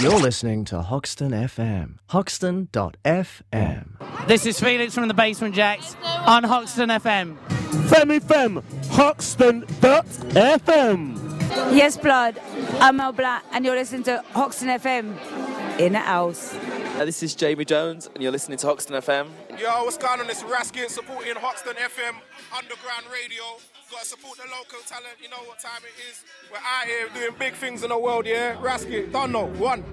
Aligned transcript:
You're 0.00 0.18
listening 0.18 0.64
to 0.66 0.80
Hoxton 0.80 1.32
FM. 1.32 1.96
Hoxton.fm. 2.08 3.86
This 4.26 4.46
is 4.46 4.58
Felix 4.58 4.94
from 4.94 5.08
the 5.08 5.14
Basement 5.14 5.54
Jaxx 5.54 5.94
on 6.26 6.42
Hoxton 6.42 6.88
FM. 6.88 7.36
Femi 7.90 8.22
Fem, 8.22 8.62
Hoxton.fm. 8.92 9.66
Yes, 11.76 11.98
blood. 11.98 12.40
I'm 12.80 12.96
Mel 12.96 13.12
Black, 13.12 13.44
and 13.52 13.62
you're 13.66 13.76
listening 13.76 14.02
to 14.04 14.24
Hoxton 14.32 14.68
FM 14.68 15.18
in 15.78 15.92
the 15.92 15.98
house. 15.98 16.54
Uh, 16.54 17.04
this 17.04 17.22
is 17.22 17.34
Jamie 17.34 17.66
Jones, 17.66 18.08
and 18.14 18.22
you're 18.22 18.32
listening 18.32 18.56
to 18.58 18.66
Hoxton 18.68 18.96
FM. 18.96 19.28
Yo, 19.58 19.84
what's 19.84 19.98
going 19.98 20.20
on? 20.20 20.30
It's 20.30 20.42
Raskin 20.44 20.88
supporting 20.88 21.34
Hoxton 21.36 21.74
FM 21.74 22.14
Underground 22.56 23.04
Radio. 23.12 23.42
Gotta 23.90 24.06
support 24.06 24.38
the 24.38 24.44
local 24.44 24.78
talent. 24.86 25.16
You 25.20 25.28
know 25.30 25.42
what 25.46 25.58
time 25.58 25.82
it 25.82 25.90
is. 26.08 26.22
We're 26.48 26.58
out 26.58 26.86
here 26.86 27.08
doing 27.12 27.34
big 27.36 27.54
things 27.54 27.82
in 27.82 27.88
the 27.88 27.98
world, 27.98 28.24
yeah? 28.24 28.54
Raskin, 28.56 29.10
don't 29.10 29.32
know. 29.32 29.46
One. 29.46 29.84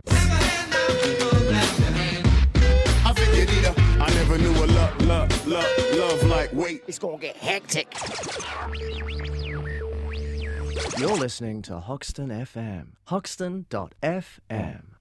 I 3.05 3.13
figured 3.15 3.49
either. 3.49 3.73
I 3.99 4.13
never 4.13 4.37
knew 4.37 4.51
a 4.51 4.65
love, 4.67 5.01
love, 5.07 5.47
love, 5.47 5.65
love 5.97 6.23
like 6.25 6.53
wait. 6.53 6.83
It's 6.85 6.99
gonna 6.99 7.17
get 7.17 7.37
hectic. 7.37 7.91
You're 10.99 11.17
listening 11.17 11.63
to 11.63 11.79
Hoxton 11.79 12.29
FM. 12.29 12.89
Hoxton.fm. 13.05 14.96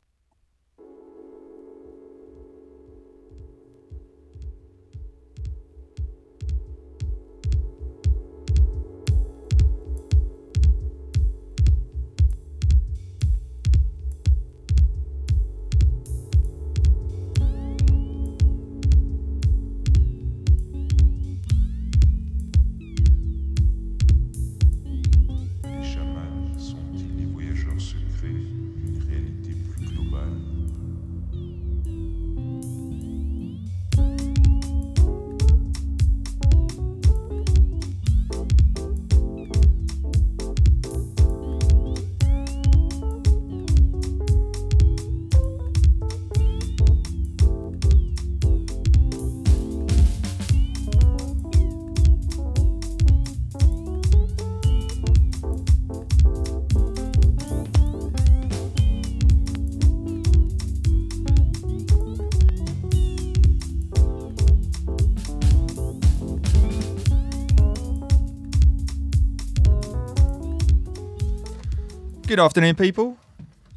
Good 72.36 72.44
afternoon, 72.44 72.74
people. 72.74 73.16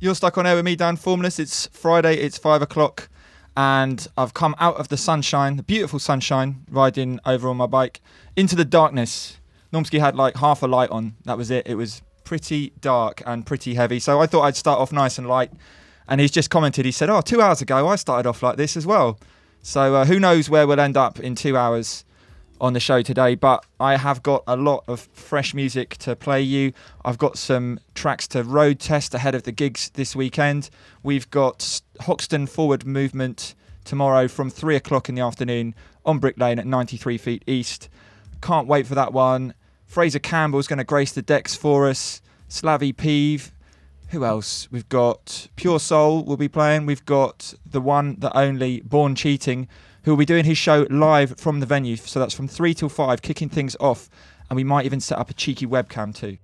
You're 0.01 0.15
stuck 0.15 0.37
on 0.37 0.45
air 0.45 0.57
with 0.57 0.65
me, 0.65 0.75
Dan 0.75 0.97
Formless. 0.97 1.39
It's 1.39 1.67
Friday, 1.67 2.15
it's 2.15 2.37
five 2.37 2.61
o'clock, 2.61 3.07
and 3.55 4.05
I've 4.17 4.33
come 4.33 4.53
out 4.59 4.75
of 4.75 4.89
the 4.89 4.97
sunshine, 4.97 5.55
the 5.55 5.63
beautiful 5.63 5.97
sunshine, 5.97 6.65
riding 6.69 7.21
over 7.25 7.47
on 7.47 7.55
my 7.55 7.67
bike 7.67 8.01
into 8.35 8.57
the 8.57 8.65
darkness. 8.65 9.37
Normski 9.71 10.01
had 10.01 10.13
like 10.17 10.35
half 10.35 10.61
a 10.61 10.67
light 10.67 10.89
on. 10.89 11.15
That 11.23 11.37
was 11.37 11.49
it. 11.49 11.67
It 11.67 11.75
was 11.75 12.01
pretty 12.25 12.73
dark 12.81 13.23
and 13.25 13.45
pretty 13.45 13.75
heavy. 13.75 13.97
So 13.97 14.19
I 14.19 14.25
thought 14.25 14.41
I'd 14.41 14.57
start 14.57 14.81
off 14.81 14.91
nice 14.91 15.17
and 15.17 15.25
light. 15.25 15.53
And 16.09 16.19
he's 16.19 16.29
just 16.29 16.49
commented, 16.49 16.83
he 16.83 16.91
said, 16.91 17.09
Oh, 17.09 17.21
two 17.21 17.41
hours 17.41 17.61
ago, 17.61 17.87
I 17.87 17.95
started 17.95 18.27
off 18.27 18.43
like 18.43 18.57
this 18.57 18.75
as 18.75 18.85
well. 18.85 19.21
So 19.61 19.95
uh, 19.95 20.03
who 20.03 20.19
knows 20.19 20.49
where 20.49 20.67
we'll 20.67 20.81
end 20.81 20.97
up 20.97 21.17
in 21.21 21.33
two 21.33 21.55
hours 21.55 22.03
on 22.61 22.73
the 22.73 22.79
show 22.79 23.01
today, 23.01 23.35
but 23.35 23.65
I 23.79 23.95
have 23.97 24.21
got 24.23 24.43
a 24.47 24.55
lot 24.55 24.83
of 24.87 25.01
fresh 25.13 25.53
music 25.53 25.97
to 25.97 26.15
play 26.15 26.41
you. 26.41 26.73
I've 27.05 27.17
got 27.17 27.37
some 27.37 27.79
tracks 27.95 28.27
to 28.29 28.43
road 28.43 28.79
test 28.79 29.13
ahead 29.13 29.35
of 29.35 29.43
the 29.43 29.51
gigs 29.51 29.89
this 29.91 30.15
weekend. 30.15 30.69
We've 31.03 31.29
got 31.29 31.81
Hoxton 32.01 32.47
Forward 32.47 32.85
Movement 32.85 33.55
tomorrow 33.85 34.27
from 34.27 34.49
three 34.49 34.75
o'clock 34.75 35.09
in 35.09 35.15
the 35.15 35.21
afternoon 35.21 35.73
on 36.05 36.19
Brick 36.19 36.37
Lane 36.37 36.59
at 36.59 36.67
93 36.67 37.17
feet 37.17 37.43
east. 37.47 37.89
Can't 38.41 38.67
wait 38.67 38.87
for 38.87 38.95
that 38.95 39.13
one. 39.13 39.53
Fraser 39.85 40.19
Campbell's 40.19 40.67
going 40.67 40.77
to 40.77 40.83
grace 40.83 41.11
the 41.11 41.21
decks 41.21 41.55
for 41.55 41.87
us. 41.89 42.21
Slavy 42.47 42.93
Peeve. 42.93 43.51
Who 44.09 44.25
else? 44.25 44.67
We've 44.71 44.89
got 44.89 45.47
Pure 45.55 45.79
Soul 45.79 46.23
will 46.23 46.37
be 46.37 46.47
playing. 46.47 46.85
We've 46.85 47.05
got 47.05 47.53
the 47.65 47.81
one, 47.81 48.15
the 48.19 48.35
only 48.35 48.81
Born 48.81 49.13
Cheating, 49.13 49.67
who 50.03 50.11
will 50.11 50.17
be 50.17 50.25
doing 50.25 50.45
his 50.45 50.57
show 50.57 50.87
live 50.89 51.39
from 51.39 51.59
the 51.59 51.65
venue. 51.65 51.95
So 51.95 52.19
that's 52.19 52.33
from 52.33 52.47
3 52.47 52.73
till 52.73 52.89
5, 52.89 53.21
kicking 53.21 53.49
things 53.49 53.75
off. 53.79 54.09
And 54.49 54.55
we 54.55 54.63
might 54.63 54.85
even 54.85 54.99
set 54.99 55.17
up 55.17 55.29
a 55.29 55.33
cheeky 55.33 55.67
webcam 55.67 56.15
too. 56.15 56.37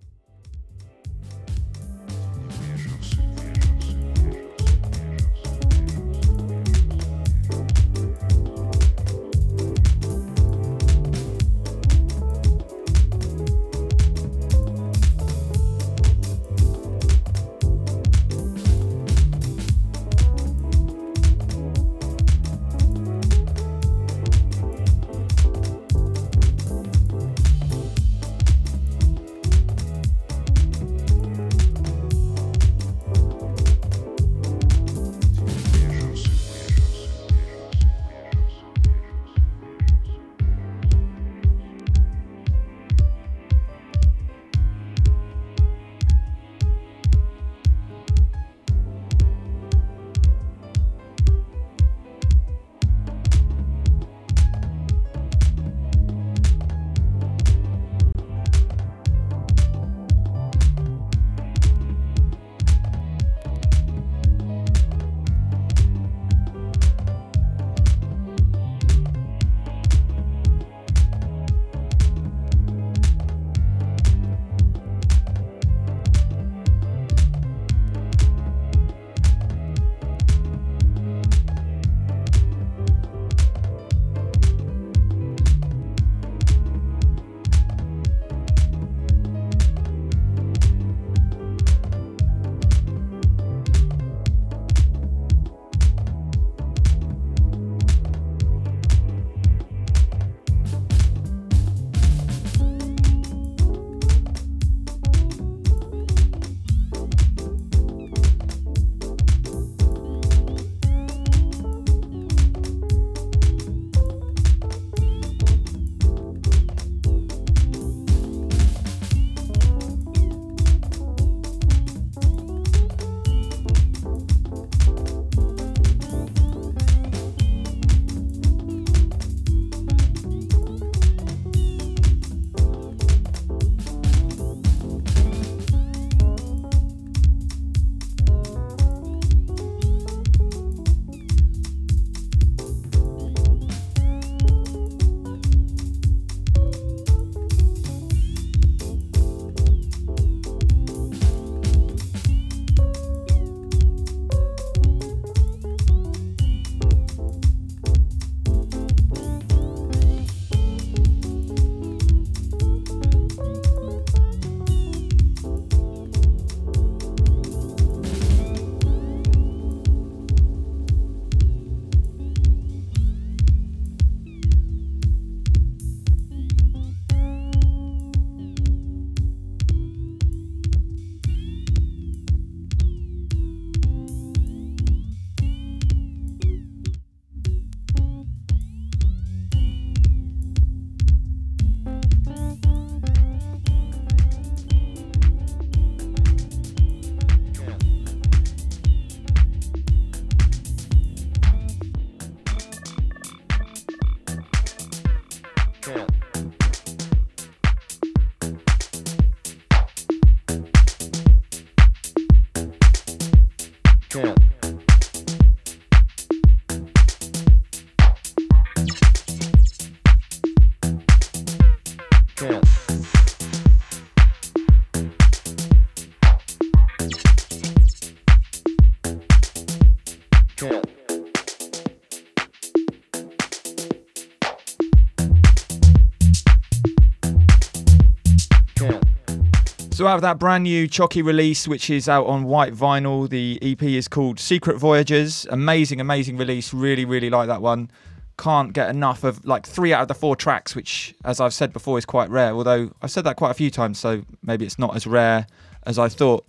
So 239.95 240.05
out 240.07 240.15
of 240.15 240.23
that 240.23 240.39
brand 240.39 240.65
new 240.65 240.89
Chocky 240.89 241.23
release, 241.23 241.69
which 241.69 241.89
is 241.89 242.09
out 242.09 242.25
on 242.27 242.43
white 242.43 242.73
vinyl, 242.73 243.29
the 243.29 243.57
EP 243.61 243.81
is 243.81 244.09
called 244.09 244.41
Secret 244.41 244.75
Voyages. 244.77 245.47
Amazing, 245.49 246.01
amazing 246.01 246.35
release. 246.35 246.73
Really, 246.73 247.05
really 247.05 247.29
like 247.29 247.47
that 247.47 247.61
one. 247.61 247.89
Can't 248.37 248.73
get 248.73 248.89
enough 248.89 249.23
of 249.23 249.45
like 249.45 249.65
three 249.65 249.93
out 249.93 250.01
of 250.01 250.09
the 250.09 250.13
four 250.13 250.35
tracks, 250.35 250.75
which, 250.75 251.15
as 251.23 251.39
I've 251.39 251.53
said 251.53 251.71
before, 251.71 251.97
is 251.97 252.05
quite 252.05 252.29
rare. 252.29 252.51
Although 252.51 252.91
I've 253.01 253.09
said 253.09 253.23
that 253.23 253.37
quite 253.37 253.51
a 253.51 253.53
few 253.53 253.71
times, 253.71 253.97
so 253.97 254.23
maybe 254.43 254.65
it's 254.65 254.77
not 254.77 254.97
as 254.97 255.07
rare 255.07 255.47
as 255.83 255.97
I 255.97 256.09
thought. 256.09 256.45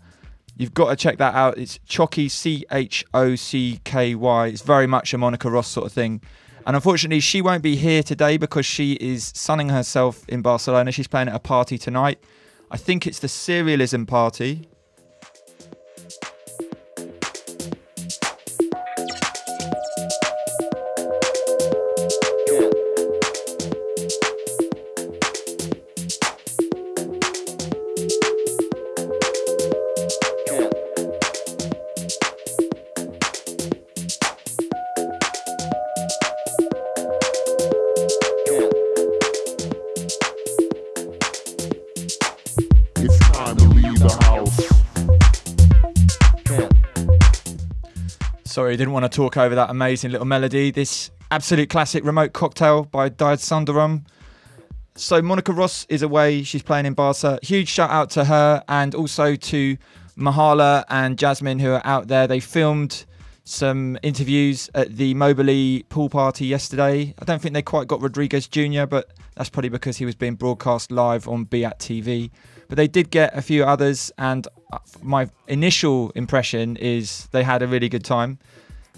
You've 0.57 0.75
got 0.75 0.89
to 0.89 0.97
check 0.97 1.19
that 1.19 1.37
out. 1.37 1.57
It's 1.57 1.79
Chocky, 1.89 2.29
C 2.29 2.65
H 2.73 3.05
O 3.15 3.37
C 3.37 3.79
K 3.85 4.17
Y. 4.17 4.47
It's 4.49 4.63
very 4.63 4.89
much 4.89 5.15
a 5.15 5.19
Monica 5.19 5.49
Ross 5.49 5.69
sort 5.69 5.87
of 5.87 5.93
thing. 5.93 6.21
And 6.67 6.75
unfortunately, 6.75 7.21
she 7.21 7.43
won't 7.43 7.63
be 7.63 7.77
here 7.77 8.03
today 8.03 8.39
because 8.39 8.67
she 8.67 8.95
is 8.95 9.31
sunning 9.37 9.69
herself 9.69 10.29
in 10.29 10.43
Barcelona. 10.43 10.91
She's 10.91 11.07
playing 11.07 11.29
at 11.29 11.37
a 11.37 11.39
party 11.39 11.79
tonight. 11.79 12.19
I 12.71 12.77
think 12.77 13.07
it's 13.07 13.21
the 13.21 13.29
Serialism 13.29 14.07
Party. 14.09 14.69
Sorry, 48.57 48.75
didn't 48.75 48.95
want 48.95 49.05
to 49.05 49.15
talk 49.15 49.37
over 49.37 49.55
that 49.55 49.69
amazing 49.69 50.13
little 50.13 50.25
melody. 50.25 50.71
This 50.71 51.11
absolute 51.31 51.69
classic 51.69 52.03
remote 52.07 52.33
cocktail 52.33 52.85
by 52.85 53.11
Dyed 53.11 53.39
Soundorom. 53.39 54.07
So 54.95 55.21
Monica 55.21 55.53
Ross 55.53 55.85
is 55.91 56.01
away. 56.01 56.43
She's 56.43 56.63
playing 56.63 56.87
in 56.87 56.95
Barca. 56.95 57.39
Huge 57.43 57.69
shout 57.69 57.91
out 57.91 58.09
to 58.13 58.25
her 58.25 58.65
and 58.67 58.95
also 58.95 59.37
to 59.37 59.77
Mahala 60.17 60.85
and 60.89 61.19
Jasmine 61.19 61.59
who 61.59 61.73
are 61.73 61.83
out 61.85 62.09
there. 62.09 62.27
They 62.27 62.41
filmed 62.41 63.05
some 63.45 63.99
interviews 64.03 64.71
at 64.75 64.97
the 64.97 65.13
Mobilee 65.13 65.87
pool 65.91 66.09
party 66.09 66.47
yesterday. 66.47 67.15
I 67.19 67.25
don't 67.27 67.43
think 67.43 67.53
they 67.53 67.61
quite 67.61 67.89
got 67.89 68.01
Rodriguez 68.01 68.49
Jr., 68.49 68.87
but 68.87 69.13
that's 69.35 69.51
probably 69.51 69.69
because 69.69 69.99
he 69.99 70.07
was 70.07 70.15
being 70.15 70.35
broadcast 70.35 70.91
live 70.91 71.29
on 71.29 71.45
Beat 71.45 71.79
TV. 71.79 72.31
But 72.69 72.77
they 72.77 72.89
did 72.89 73.11
get 73.11 73.37
a 73.37 73.43
few 73.43 73.65
others, 73.65 74.11
and 74.17 74.49
Uh, 74.77 74.81
my 75.03 75.29
initial 75.49 76.11
impression 76.15 76.77
is 76.77 77.27
they 77.33 77.43
had 77.43 77.63
a 77.63 77.67
really 77.67 77.89
good 77.89 78.05
time. 78.05 78.39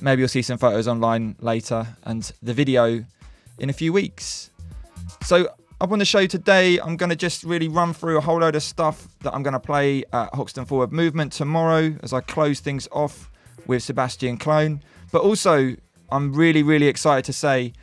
Maybe 0.01 0.21
you'll 0.21 0.29
see 0.29 0.43
some 0.43 0.59
photos 0.59 0.89
online 0.89 1.37
later 1.41 1.87
and 2.05 2.31
the 2.43 2.55
video 2.55 3.05
in 3.59 3.71
a 3.71 3.73
few 3.73 3.93
weeks. 3.93 4.51
So, 5.23 5.49
up 5.81 5.93
on 5.93 6.01
the 6.01 6.05
show 6.05 6.27
today, 6.27 6.81
I'm 6.81 6.97
going 6.97 7.11
to 7.11 7.17
just 7.17 7.45
really 7.45 7.69
run 7.69 7.95
through 7.95 8.19
a 8.19 8.21
whole 8.21 8.41
load 8.41 8.57
of 8.57 8.65
stuff 8.65 9.07
that 9.21 9.33
I'm 9.33 9.45
going 9.45 9.53
to 9.53 9.61
play 9.61 10.03
at 10.13 10.35
Hoxton 10.35 10.65
Forward 10.65 10.93
Movement 10.93 11.33
tomorrow 11.33 11.97
as 12.03 12.13
I 12.13 12.21
close 12.21 12.59
things 12.59 12.89
off 12.91 13.31
with 13.67 13.85
Sebastian 13.85 14.39
Clone. 14.39 14.83
But 15.13 15.23
also, 15.23 15.77
I'm 16.11 16.33
really, 16.33 16.65
really 16.65 16.89
excited 16.89 17.25
to 17.27 17.33
say 17.33 17.75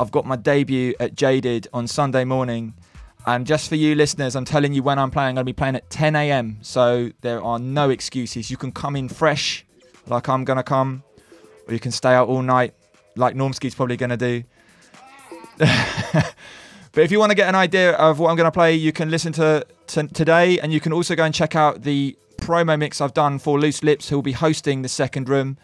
I've 0.00 0.10
got 0.10 0.24
my 0.24 0.36
debut 0.36 0.94
at 0.98 1.14
Jaded 1.14 1.68
on 1.74 1.86
Sunday 1.86 2.24
morning. 2.24 2.72
And 3.26 3.46
just 3.46 3.68
for 3.68 3.76
you 3.76 3.94
listeners, 3.94 4.34
I'm 4.34 4.44
telling 4.44 4.72
you 4.72 4.82
when 4.82 4.98
I'm 4.98 5.10
playing, 5.10 5.30
I'm 5.30 5.34
going 5.36 5.46
to 5.46 5.52
be 5.52 5.56
playing 5.56 5.76
at 5.76 5.88
10 5.90 6.16
a.m. 6.16 6.58
So 6.62 7.10
there 7.20 7.42
are 7.42 7.58
no 7.58 7.90
excuses. 7.90 8.50
You 8.50 8.56
can 8.56 8.72
come 8.72 8.96
in 8.96 9.08
fresh, 9.08 9.64
like 10.06 10.28
I'm 10.28 10.44
going 10.44 10.56
to 10.56 10.64
come, 10.64 11.04
or 11.68 11.74
you 11.74 11.80
can 11.80 11.92
stay 11.92 12.12
out 12.12 12.28
all 12.28 12.42
night, 12.42 12.74
like 13.14 13.36
Normski's 13.36 13.74
probably 13.74 13.96
going 13.96 14.10
to 14.10 14.16
do. 14.16 14.42
But 16.92 17.04
if 17.04 17.10
you 17.10 17.18
want 17.18 17.30
to 17.30 17.34
get 17.34 17.48
an 17.48 17.54
idea 17.54 17.92
of 17.92 18.18
what 18.18 18.28
I'm 18.28 18.36
going 18.36 18.46
to 18.46 18.52
play, 18.52 18.74
you 18.74 18.92
can 18.92 19.10
listen 19.10 19.32
to, 19.34 19.66
to 19.88 20.06
today, 20.08 20.58
and 20.60 20.74
you 20.74 20.80
can 20.80 20.92
also 20.92 21.14
go 21.16 21.24
and 21.24 21.34
check 21.34 21.56
out 21.56 21.82
the 21.82 22.16
promo 22.36 22.78
mix 22.78 23.00
I've 23.00 23.14
done 23.14 23.38
for 23.38 23.58
Loose 23.58 23.82
Lips, 23.82 24.10
who 24.10 24.16
will 24.16 24.22
be 24.22 24.32
hosting 24.32 24.82
the 24.82 24.90
second 24.90 25.26
room. 25.26 25.56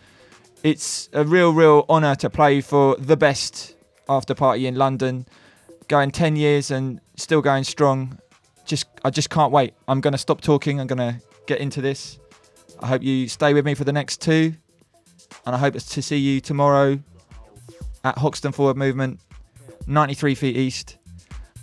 It's 0.63 1.11
a 1.13 1.25
real, 1.25 1.53
real 1.53 1.85
honour 1.87 2.15
to 2.17 2.31
play 2.31 2.63
for 2.63 2.97
the 2.97 3.17
best 3.17 3.77
after 4.09 4.35
party 4.35 4.67
in 4.67 4.77
London, 4.77 5.27
going 5.89 6.11
10 6.11 6.37
years 6.37 6.71
and 6.71 7.01
still 7.17 7.43
going 7.43 7.65
strong. 7.65 8.19
Just, 8.65 8.87
I 9.05 9.11
just 9.11 9.31
can't 9.31 9.51
wait. 9.51 9.75
I'm 9.89 10.01
going 10.01 10.13
to 10.13 10.19
stop 10.19 10.41
talking. 10.41 10.81
I'm 10.81 10.87
going 10.87 10.99
to 10.99 11.21
get 11.47 11.61
into 11.61 11.81
this. 11.81 12.19
I 12.81 12.87
hope 12.87 13.03
you 13.03 13.29
stay 13.29 13.55
with 13.55 13.65
me 13.65 13.75
for 13.75 13.85
the 13.85 13.93
next 13.93 14.21
two, 14.21 14.55
and 15.45 15.57
I 15.57 15.59
hope 15.59 15.75
to 15.75 16.03
see 16.03 16.19
you 16.19 16.41
tomorrow 16.41 17.01
at 18.05 18.19
Hoxton 18.19 18.53
Forward 18.53 18.77
Movement, 18.77 19.19
93 19.87 20.35
feet 20.37 20.57
east 20.57 20.99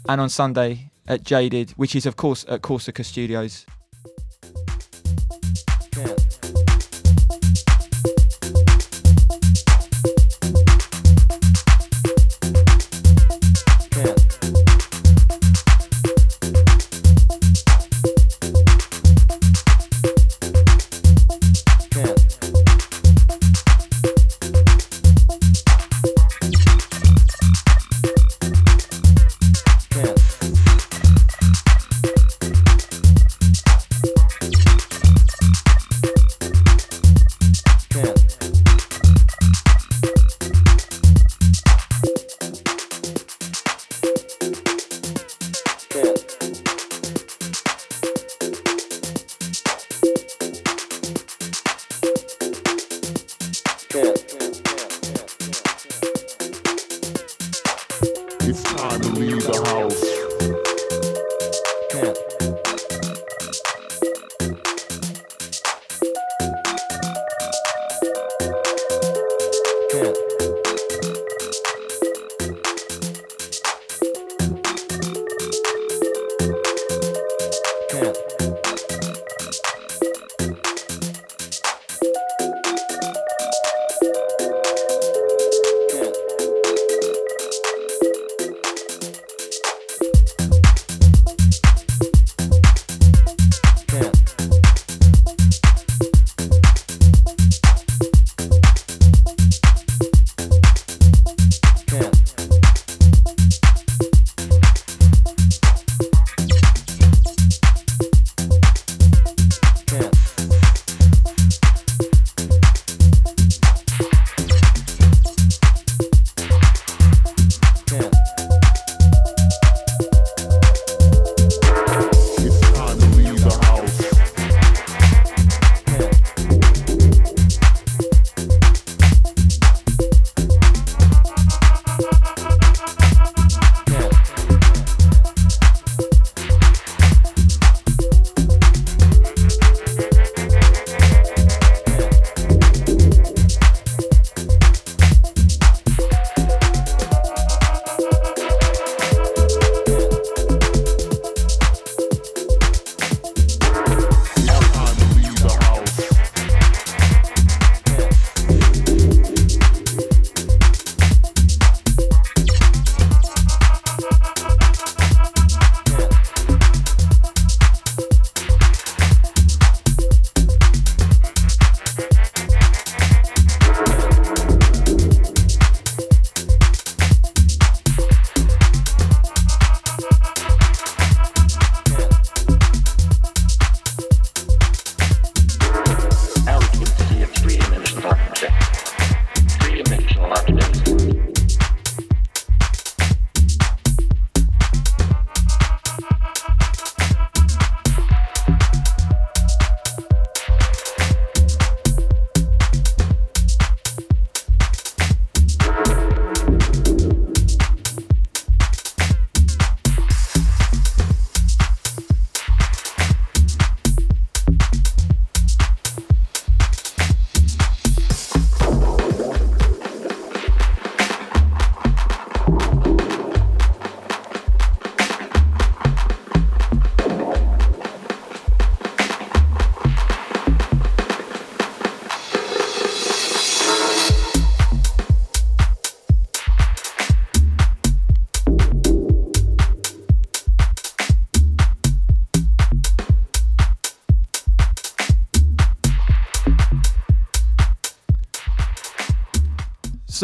and 0.10 0.20
on 0.20 0.30
Sunday 0.30 0.92
at 1.08 1.24
Jaded, 1.24 1.72
which 1.72 1.96
is 1.96 2.06
of 2.06 2.16
course 2.16 2.46
at 2.50 2.62
Corsica 2.62 3.04
Studios. 3.04 3.66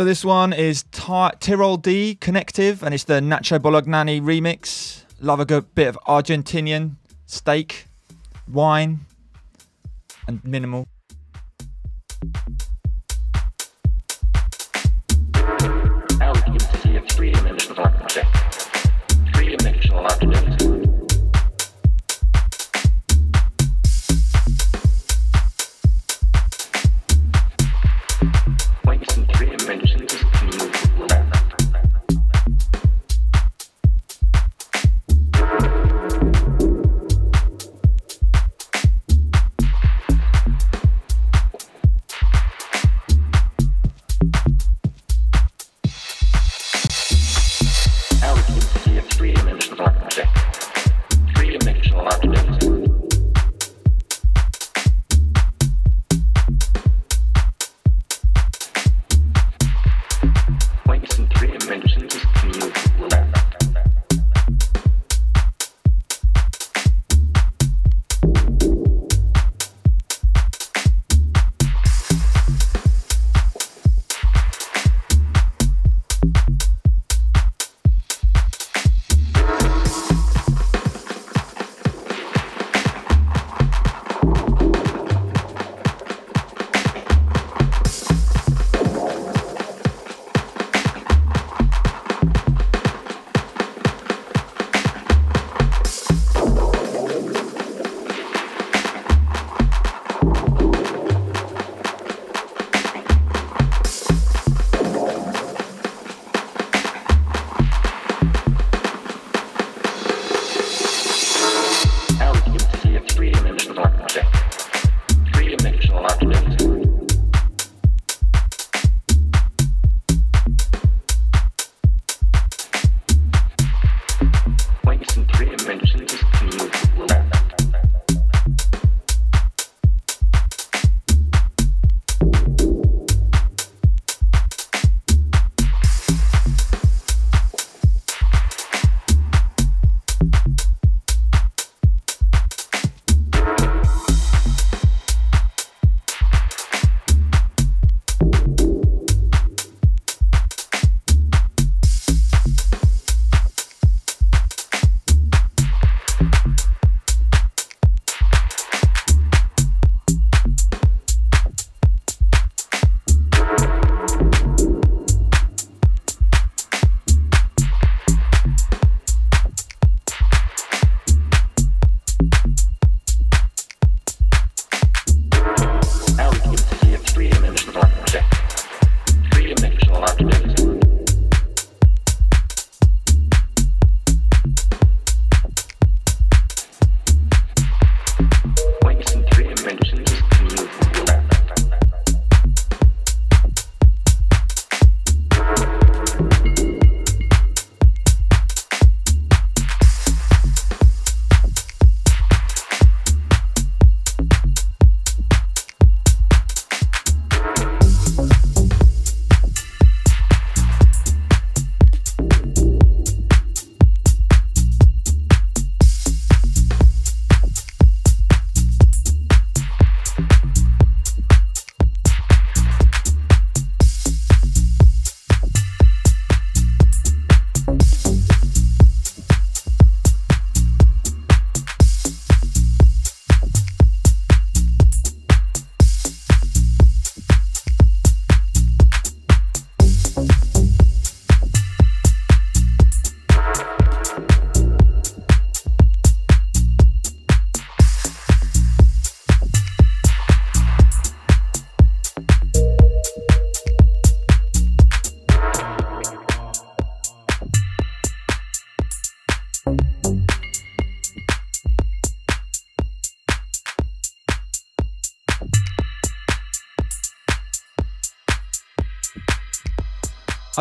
So 0.01 0.05
this 0.05 0.25
one 0.25 0.51
is 0.51 0.81
Ty- 0.89 1.33
Tyrol 1.39 1.77
D 1.77 2.15
Connective, 2.15 2.81
and 2.81 2.91
it's 2.91 3.03
the 3.03 3.19
Nacho 3.21 3.59
Bolognani 3.59 4.19
remix. 4.19 5.03
Love 5.19 5.39
a 5.39 5.45
good 5.45 5.75
bit 5.75 5.89
of 5.89 5.99
Argentinian 6.07 6.95
steak, 7.27 7.85
wine, 8.51 9.01
and 10.27 10.43
minimal. 10.43 10.87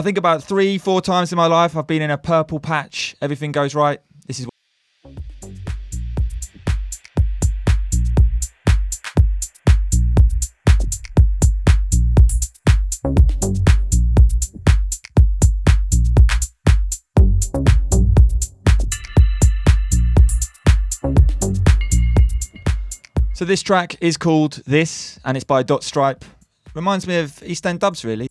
I 0.00 0.02
think 0.02 0.16
about 0.16 0.42
three, 0.42 0.78
four 0.78 1.02
times 1.02 1.30
in 1.30 1.36
my 1.36 1.44
life 1.44 1.76
I've 1.76 1.86
been 1.86 2.00
in 2.00 2.10
a 2.10 2.16
purple 2.16 2.58
patch. 2.58 3.14
Everything 3.20 3.52
goes 3.52 3.74
right. 3.74 4.00
This 4.26 4.40
is 4.40 4.46
So 23.34 23.44
this 23.44 23.60
track 23.60 23.96
is 24.00 24.16
called 24.16 24.62
This 24.66 25.20
and 25.26 25.36
it's 25.36 25.44
by 25.44 25.62
Dot 25.62 25.84
Stripe. 25.84 26.24
Reminds 26.72 27.06
me 27.06 27.18
of 27.18 27.42
East 27.42 27.66
End 27.66 27.80
Dubs 27.80 28.02
really. 28.02 28.30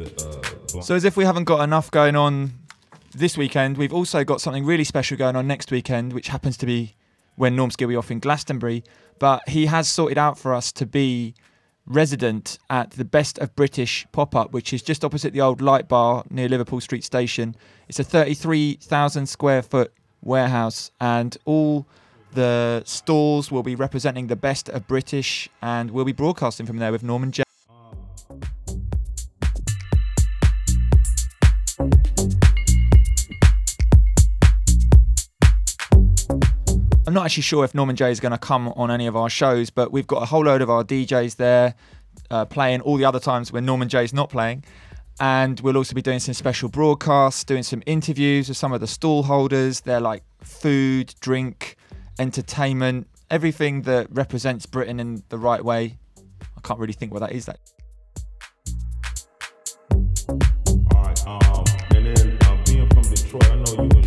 Uh, 0.00 0.80
So, 0.82 0.94
as 0.94 1.04
if 1.04 1.16
we 1.16 1.24
haven't 1.24 1.44
got 1.44 1.62
enough 1.62 1.90
going 1.90 2.14
on 2.14 2.52
this 3.14 3.36
weekend, 3.36 3.76
we've 3.76 3.92
also 3.92 4.22
got 4.24 4.40
something 4.40 4.64
really 4.64 4.84
special 4.84 5.16
going 5.16 5.34
on 5.36 5.46
next 5.46 5.70
weekend, 5.70 6.12
which 6.12 6.28
happens 6.28 6.56
to 6.58 6.66
be 6.66 6.94
when 7.36 7.56
to 7.56 7.86
be 7.86 7.96
off 7.96 8.10
in 8.10 8.18
Glastonbury. 8.18 8.84
But 9.18 9.48
he 9.48 9.66
has 9.66 9.88
sorted 9.88 10.18
out 10.18 10.38
for 10.38 10.54
us 10.54 10.70
to 10.72 10.86
be 10.86 11.34
resident 11.86 12.58
at 12.68 12.92
the 12.92 13.04
Best 13.04 13.38
of 13.38 13.56
British 13.56 14.06
pop 14.12 14.36
up, 14.36 14.52
which 14.52 14.72
is 14.72 14.82
just 14.82 15.04
opposite 15.04 15.32
the 15.32 15.40
old 15.40 15.60
light 15.60 15.88
bar 15.88 16.24
near 16.30 16.48
Liverpool 16.48 16.80
Street 16.80 17.02
Station. 17.02 17.56
It's 17.88 17.98
a 17.98 18.04
33,000 18.04 19.26
square 19.26 19.62
foot 19.62 19.92
warehouse, 20.22 20.90
and 21.00 21.36
all 21.44 21.86
the 22.34 22.82
stalls 22.84 23.50
will 23.50 23.62
be 23.62 23.74
representing 23.74 24.26
the 24.26 24.36
best 24.36 24.68
of 24.68 24.86
British, 24.86 25.48
and 25.62 25.90
we'll 25.90 26.04
be 26.04 26.12
broadcasting 26.12 26.66
from 26.66 26.76
there 26.76 26.92
with 26.92 27.02
Norman 27.02 27.32
Jay. 27.32 27.47
I'm 37.08 37.14
not 37.14 37.24
actually 37.24 37.44
sure 37.44 37.64
if 37.64 37.74
Norman 37.74 37.96
Jay 37.96 38.10
is 38.10 38.20
going 38.20 38.32
to 38.32 38.38
come 38.38 38.68
on 38.76 38.90
any 38.90 39.06
of 39.06 39.16
our 39.16 39.30
shows, 39.30 39.70
but 39.70 39.90
we've 39.90 40.06
got 40.06 40.22
a 40.22 40.26
whole 40.26 40.44
load 40.44 40.60
of 40.60 40.68
our 40.68 40.84
DJs 40.84 41.36
there 41.36 41.74
uh, 42.30 42.44
playing 42.44 42.82
all 42.82 42.98
the 42.98 43.06
other 43.06 43.18
times 43.18 43.50
when 43.50 43.64
Norman 43.64 43.88
Jay 43.88 44.04
is 44.04 44.12
not 44.12 44.28
playing. 44.28 44.62
And 45.18 45.58
we'll 45.60 45.78
also 45.78 45.94
be 45.94 46.02
doing 46.02 46.18
some 46.18 46.34
special 46.34 46.68
broadcasts, 46.68 47.44
doing 47.44 47.62
some 47.62 47.82
interviews 47.86 48.48
with 48.48 48.58
some 48.58 48.74
of 48.74 48.82
the 48.82 48.86
stall 48.86 49.22
holders. 49.22 49.80
They're 49.80 50.02
like 50.02 50.22
food, 50.42 51.14
drink, 51.22 51.76
entertainment, 52.18 53.06
everything 53.30 53.80
that 53.82 54.08
represents 54.10 54.66
Britain 54.66 55.00
in 55.00 55.22
the 55.30 55.38
right 55.38 55.64
way. 55.64 55.96
I 56.58 56.60
can't 56.62 56.78
really 56.78 56.92
think 56.92 57.14
what 57.14 57.20
that 57.20 57.32
is. 57.32 57.46
That 57.46 57.58
Alright, 60.92 61.26
um, 61.26 61.64
and 61.96 62.14
then 62.14 62.38
uh, 62.42 62.62
being 62.66 62.86
from 62.90 63.02
Detroit, 63.02 63.50
I 63.50 63.56
know 63.56 63.88
you 63.94 63.97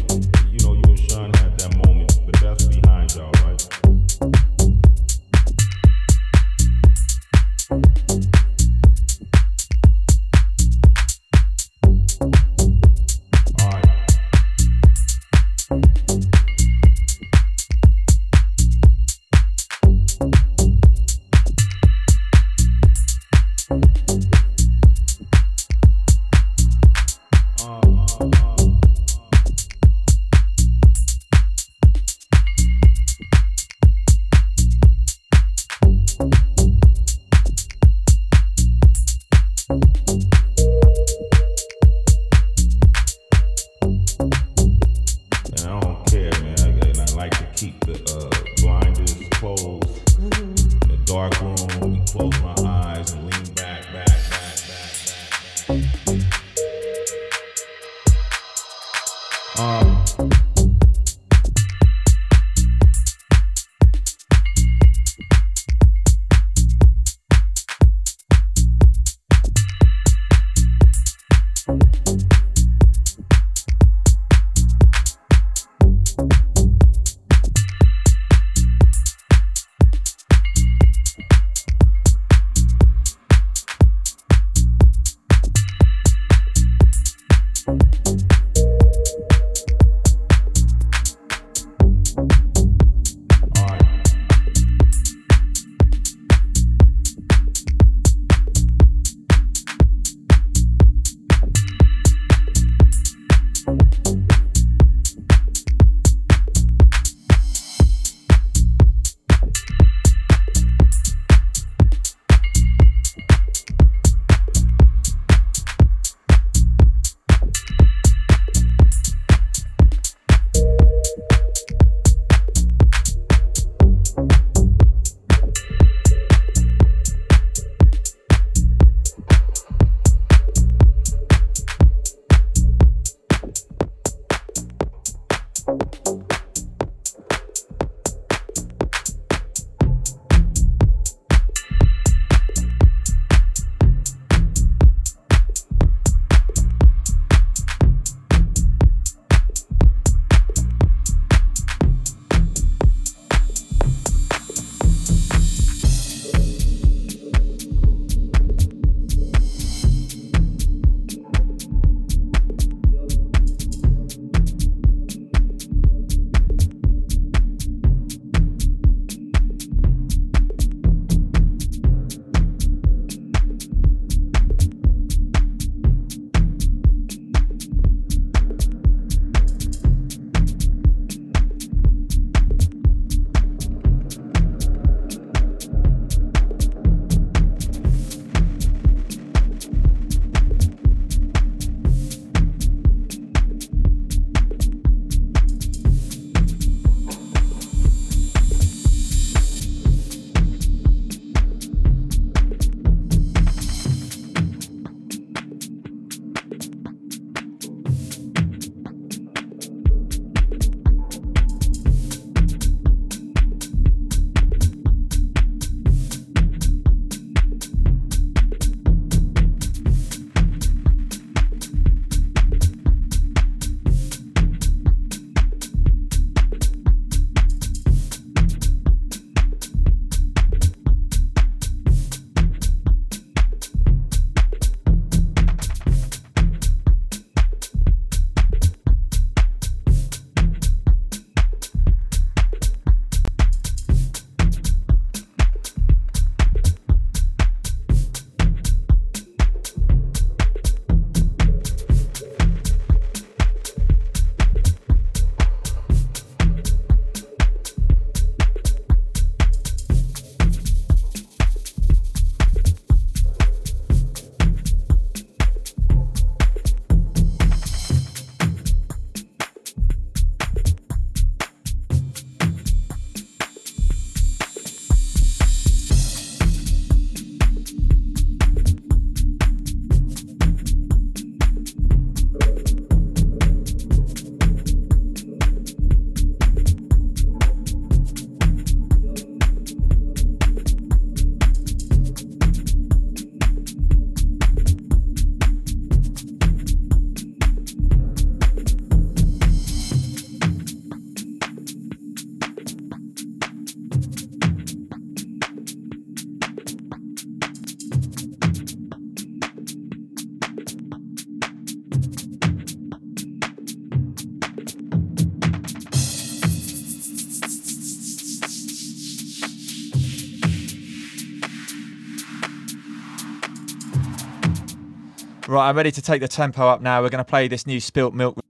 Right, 325.51 325.67
I'm 325.67 325.75
ready 325.75 325.91
to 325.91 326.01
take 326.01 326.21
the 326.21 326.29
tempo 326.29 326.65
up 326.65 326.79
now. 326.79 327.01
We're 327.01 327.09
going 327.09 327.17
to 327.17 327.29
play 327.29 327.49
this 327.49 327.67
new 327.67 327.81
Spilt 327.81 328.13
Milk. 328.13 328.40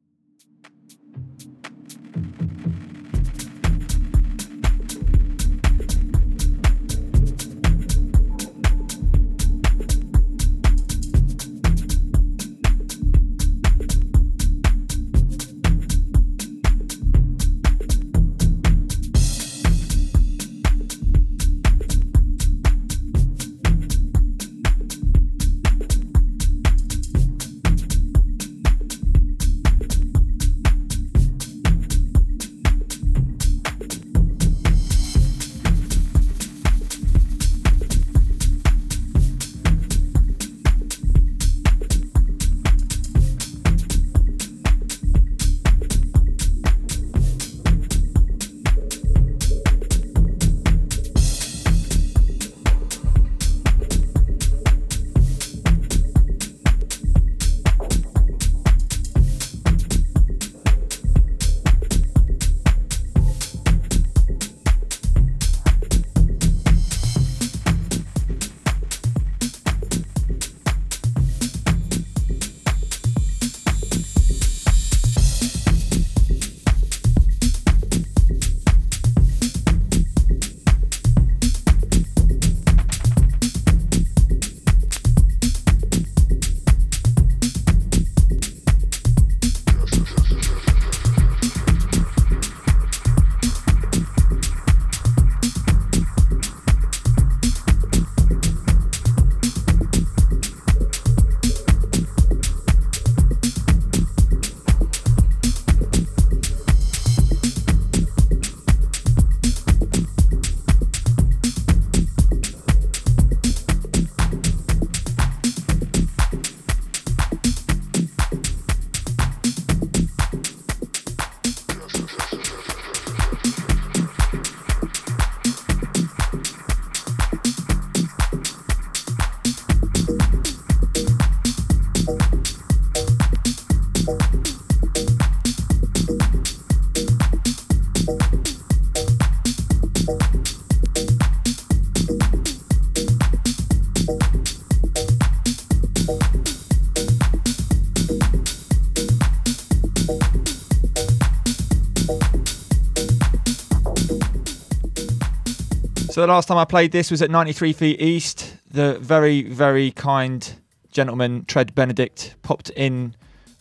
Last 156.31 156.47
time 156.47 156.57
I 156.57 156.63
played 156.63 156.93
this 156.93 157.11
was 157.11 157.21
at 157.21 157.29
93 157.29 157.73
Feet 157.73 158.01
East. 158.01 158.55
The 158.69 158.97
very, 158.99 159.43
very 159.43 159.91
kind 159.91 160.53
gentleman, 160.89 161.43
Tread 161.43 161.75
Benedict, 161.75 162.35
popped 162.41 162.69
in 162.69 163.15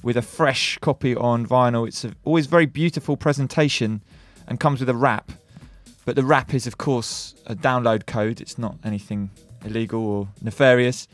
with 0.04 0.16
a 0.16 0.22
fresh 0.22 0.78
copy 0.78 1.16
on 1.16 1.44
vinyl. 1.44 1.88
It's 1.88 2.04
a, 2.04 2.12
always 2.24 2.46
very 2.46 2.66
beautiful 2.66 3.16
presentation 3.16 4.02
and 4.46 4.60
comes 4.60 4.78
with 4.78 4.88
a 4.88 4.94
wrap. 4.94 5.32
But 6.04 6.14
the 6.14 6.22
wrap 6.22 6.54
is, 6.54 6.68
of 6.68 6.78
course, 6.78 7.34
a 7.46 7.56
download 7.56 8.06
code. 8.06 8.40
It's 8.40 8.56
not 8.56 8.76
anything 8.84 9.30
illegal 9.64 10.06
or 10.06 10.28
nefarious. 10.40 11.08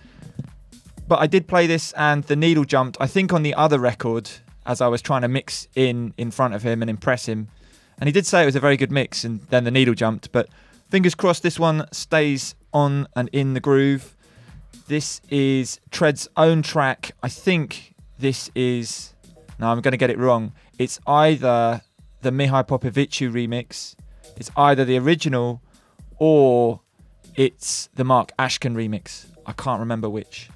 But 1.09 1.21
I 1.21 1.27
did 1.27 1.49
play 1.49 1.67
this 1.67 1.93
and 1.95 2.25
the 2.25 2.37
needle 2.37 2.65
jumped, 2.65 2.99
I 3.01 3.07
think, 3.07 3.33
on 3.33 3.43
the 3.43 3.55
other 3.55 3.79
record 3.79 4.29
as 4.67 4.83
I 4.83 4.89
was 4.89 5.01
trying 5.01 5.23
to 5.23 5.29
mix 5.29 5.69
in 5.75 6.13
in 6.19 6.31
front 6.31 6.53
of 6.53 6.63
him 6.63 6.83
and 6.83 6.91
impress 6.91 7.27
him. 7.27 7.49
And 7.99 8.09
he 8.09 8.13
did 8.13 8.27
say 8.27 8.43
it 8.43 8.47
was 8.47 8.57
a 8.57 8.61
very 8.61 8.77
good 8.77 8.93
mix, 8.93 9.25
and 9.25 9.41
then 9.49 9.65
the 9.65 9.71
needle 9.71 9.95
jumped. 9.95 10.31
But 10.31 10.51
Fingers 10.89 11.17
crossed 11.17 11.43
this 11.43 11.59
one 11.59 11.87
stays 11.93 12.55
on 12.73 13.09
and 13.17 13.29
in 13.33 13.55
the 13.55 13.61
groove. 13.61 14.17
This 14.87 15.21
is 15.31 15.81
Tread's 15.91 16.29
own 16.37 16.63
track. 16.63 17.11
I 17.23 17.29
think 17.29 17.95
this 18.19 18.51
is. 18.55 19.15
No, 19.59 19.69
I'm 19.69 19.81
going 19.81 19.93
to 19.93 19.99
get 19.99 20.11
it 20.11 20.19
wrong. 20.19 20.53
It's 20.79 21.01
either 21.07 21.83
the 22.21 22.31
Mihai 22.31 22.67
Popoviciu 22.67 23.33
remix, 23.33 23.97
it's 24.37 24.51
either 24.57 24.85
the 24.85 24.99
original, 24.99 25.61
or 26.19 26.81
it's 27.35 27.89
the 27.95 28.05
Marc 28.05 28.31
Ashken 28.39 28.75
remix. 28.75 29.27
I 29.45 29.53
can't 29.53 29.81
remember 29.81 30.09
which. 30.09 30.51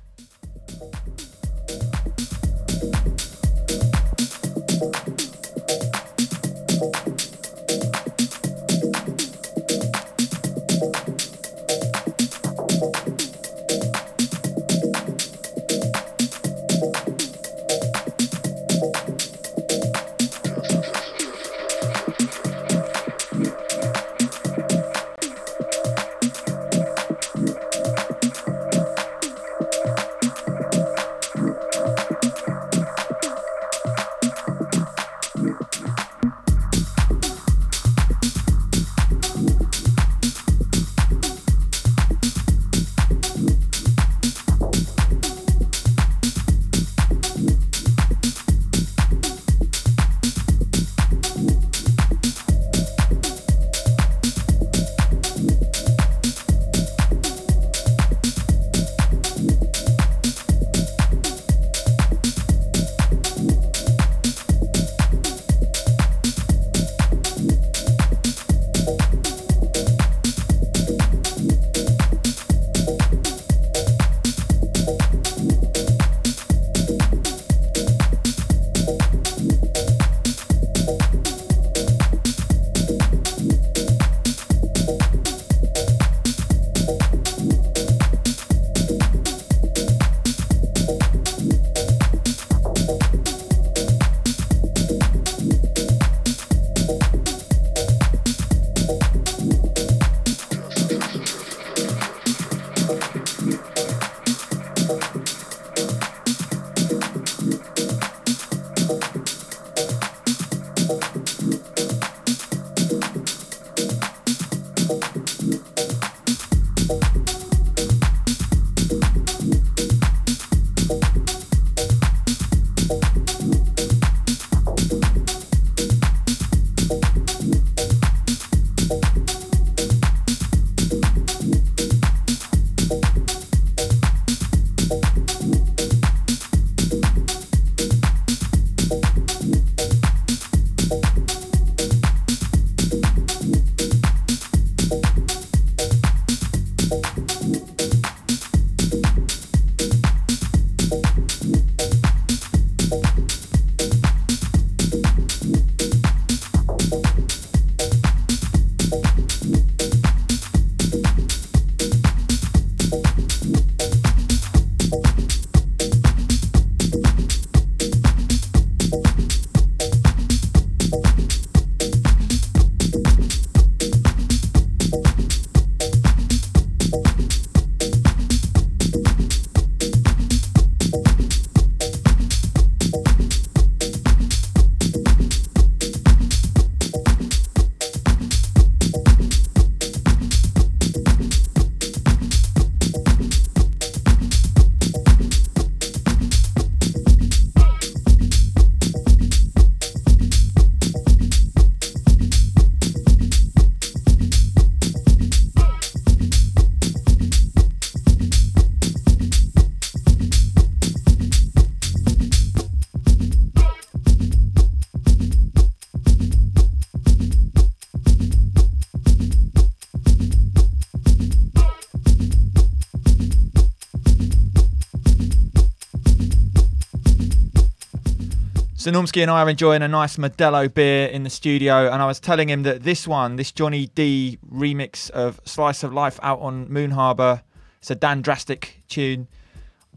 So 228.81 228.90
Normski 228.90 229.21
and 229.21 229.31
I 229.31 229.43
are 229.43 229.51
enjoying 229.51 229.83
a 229.83 229.88
nice 229.88 230.16
Modelo 230.16 230.73
beer 230.73 231.07
in 231.09 231.23
the 231.23 231.29
studio, 231.29 231.93
and 231.93 232.01
I 232.01 232.07
was 232.07 232.19
telling 232.19 232.49
him 232.49 232.62
that 232.62 232.83
this 232.83 233.07
one, 233.07 233.37
this 233.37 233.53
Johnny 233.53 233.88
D 233.88 234.38
remix 234.51 235.11
of 235.11 235.38
Slice 235.45 235.83
of 235.83 235.93
Life 235.93 236.19
out 236.23 236.40
on 236.40 236.66
Moon 236.73 236.93
Harbour, 236.93 237.43
it's 237.79 237.90
a 237.90 237.95
Dan 237.95 238.23
Drastic 238.23 238.83
tune. 238.88 239.29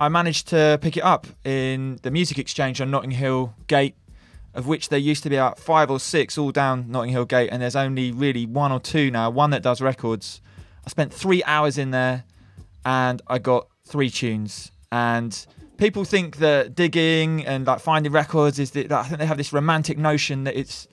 I 0.01 0.09
managed 0.09 0.49
to 0.49 0.79
pick 0.81 0.97
it 0.97 1.03
up 1.05 1.27
in 1.45 1.97
the 2.01 2.11
Music 2.11 2.37
Exchange 2.37 2.81
on 2.81 2.91
Notting 2.91 3.11
Hill 3.11 3.55
Gate, 3.67 3.95
of 4.53 4.67
which 4.67 4.89
there 4.89 4.99
used 4.99 5.23
to 5.23 5.29
be 5.29 5.37
about 5.37 5.59
five 5.59 5.89
or 5.89 5.97
six 5.97 6.37
all 6.37 6.51
down 6.51 6.91
Notting 6.91 7.11
Hill 7.11 7.23
Gate, 7.23 7.51
and 7.53 7.61
there's 7.61 7.77
only 7.77 8.11
really 8.11 8.45
one 8.45 8.73
or 8.73 8.81
two 8.81 9.09
now, 9.09 9.29
one 9.29 9.51
that 9.51 9.63
does 9.63 9.79
records. 9.79 10.41
I 10.85 10.89
spent 10.89 11.13
three 11.13 11.41
hours 11.45 11.77
in 11.77 11.91
there 11.91 12.25
and 12.83 13.21
I 13.27 13.39
got 13.39 13.69
three 13.85 14.09
tunes. 14.09 14.73
And 14.91 15.47
people 15.83 16.05
think 16.05 16.37
that 16.37 16.75
digging 16.75 17.45
and 17.45 17.67
like 17.67 17.81
finding 17.81 18.09
records 18.09 18.57
is 18.57 18.71
that 18.71 18.89
I 18.89 19.03
think 19.03 19.19
they 19.19 19.25
have 19.25 19.35
this 19.35 19.51
romantic 19.51 19.97
notion 19.97 20.45
that 20.45 20.55
it's 20.57 20.87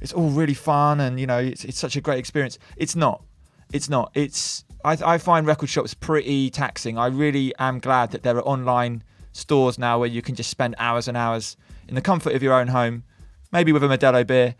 it's 0.00 0.12
all 0.12 0.30
really 0.30 0.54
fun 0.54 1.00
and 1.00 1.18
you 1.18 1.26
know 1.26 1.38
it's 1.38 1.64
it's 1.64 1.80
such 1.80 1.96
a 1.96 2.00
great 2.00 2.20
experience. 2.20 2.56
It's 2.76 2.94
not. 2.94 3.24
It's 3.72 3.88
not. 3.88 4.12
It's 4.14 4.64
I, 4.84 4.96
I 5.14 5.18
find 5.18 5.48
record 5.48 5.68
shops 5.68 5.94
pretty 5.94 6.48
taxing. 6.50 6.96
I 6.96 7.06
really 7.08 7.52
am 7.58 7.80
glad 7.80 8.12
that 8.12 8.22
there 8.22 8.36
are 8.36 8.46
online 8.46 9.02
stores 9.32 9.80
now 9.80 9.98
where 9.98 10.08
you 10.08 10.22
can 10.22 10.36
just 10.36 10.48
spend 10.48 10.76
hours 10.78 11.08
and 11.08 11.16
hours 11.16 11.56
in 11.88 11.96
the 11.96 12.00
comfort 12.00 12.32
of 12.36 12.40
your 12.40 12.54
own 12.54 12.68
home, 12.68 13.02
maybe 13.50 13.72
with 13.72 13.82
a 13.82 13.88
Modelo 13.88 14.24
beer, 14.24 14.54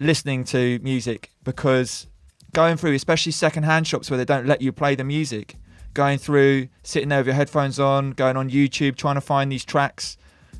listening 0.00 0.42
to 0.46 0.80
music 0.82 1.30
because 1.44 2.08
going 2.52 2.76
through, 2.76 2.94
especially 2.94 3.30
second-hand 3.30 3.86
shops 3.86 4.10
where 4.10 4.18
they 4.18 4.24
don't 4.24 4.46
let 4.46 4.60
you 4.60 4.72
play 4.72 4.96
the 4.96 5.04
music, 5.04 5.54
going 5.94 6.18
through, 6.18 6.68
sitting 6.82 7.08
there 7.08 7.20
with 7.20 7.26
your 7.26 7.34
headphones 7.34 7.78
on, 7.80 8.12
going 8.12 8.36
on 8.36 8.50
YouTube, 8.50 8.96
trying 8.96 9.16
to 9.16 9.20
find 9.20 9.50
these 9.50 9.64
tracks, 9.64 10.16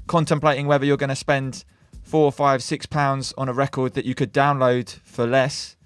contemplating 0.07 0.67
whether 0.67 0.85
you're 0.85 0.97
going 0.97 1.09
to 1.09 1.17
spend 1.17 1.65
four, 2.03 2.33
five, 2.33 2.63
six 2.63 2.87
pounds 2.87 3.33
on 3.39 3.49
a 3.49 3.53
record 3.53 3.95
that 3.95 4.05
you 4.05 4.15
could 4.15 4.33
download 4.33 4.99
for 5.05 5.27
less, 5.27 5.77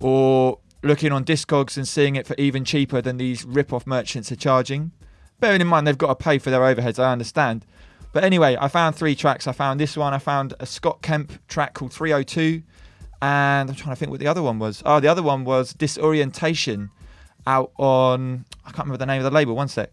or 0.00 0.58
looking 0.82 1.12
on 1.12 1.24
Discogs 1.24 1.76
and 1.76 1.86
seeing 1.86 2.16
it 2.16 2.26
for 2.26 2.34
even 2.38 2.64
cheaper 2.64 3.02
than 3.02 3.16
these 3.16 3.44
rip-off 3.44 3.86
merchants 3.86 4.32
are 4.32 4.36
charging. 4.36 4.92
Bearing 5.40 5.60
in 5.60 5.66
mind 5.66 5.86
they've 5.86 5.98
got 5.98 6.18
to 6.18 6.24
pay 6.24 6.38
for 6.38 6.50
their 6.50 6.60
overheads, 6.60 6.98
I 6.98 7.12
understand. 7.12 7.64
But 8.12 8.24
anyway, 8.24 8.56
I 8.58 8.68
found 8.68 8.96
three 8.96 9.14
tracks. 9.14 9.46
I 9.46 9.52
found 9.52 9.78
this 9.78 9.96
one. 9.96 10.14
I 10.14 10.18
found 10.18 10.54
a 10.60 10.66
Scott 10.66 11.02
Kemp 11.02 11.46
track 11.46 11.74
called 11.74 11.92
302 11.92 12.62
and 13.20 13.68
I'm 13.68 13.76
trying 13.76 13.94
to 13.94 13.98
think 13.98 14.10
what 14.10 14.20
the 14.20 14.26
other 14.26 14.42
one 14.42 14.58
was. 14.58 14.82
Oh, 14.86 15.00
the 15.00 15.08
other 15.08 15.22
one 15.22 15.44
was 15.44 15.74
Disorientation 15.74 16.90
out 17.48 17.72
on 17.78 18.44
I 18.64 18.70
can't 18.70 18.86
remember 18.86 18.98
the 18.98 19.06
name 19.06 19.18
of 19.18 19.24
the 19.24 19.30
label. 19.30 19.56
One 19.56 19.68
sec. 19.68 19.90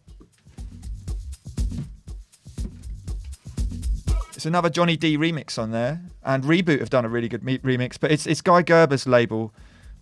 It's 4.36 4.46
another 4.46 4.70
Johnny 4.70 4.98
D 4.98 5.18
remix 5.18 5.58
on 5.58 5.72
there, 5.72 6.02
and 6.24 6.44
Reboot 6.44 6.80
have 6.82 6.90
done 6.90 7.06
a 7.06 7.10
really 7.10 7.30
good 7.30 7.44
me- 7.44 7.60
remix. 7.60 7.98
But 8.00 8.12
it's 8.12 8.28
it's 8.28 8.42
Guy 8.42 8.62
Gerber's 8.62 9.08
label, 9.08 9.54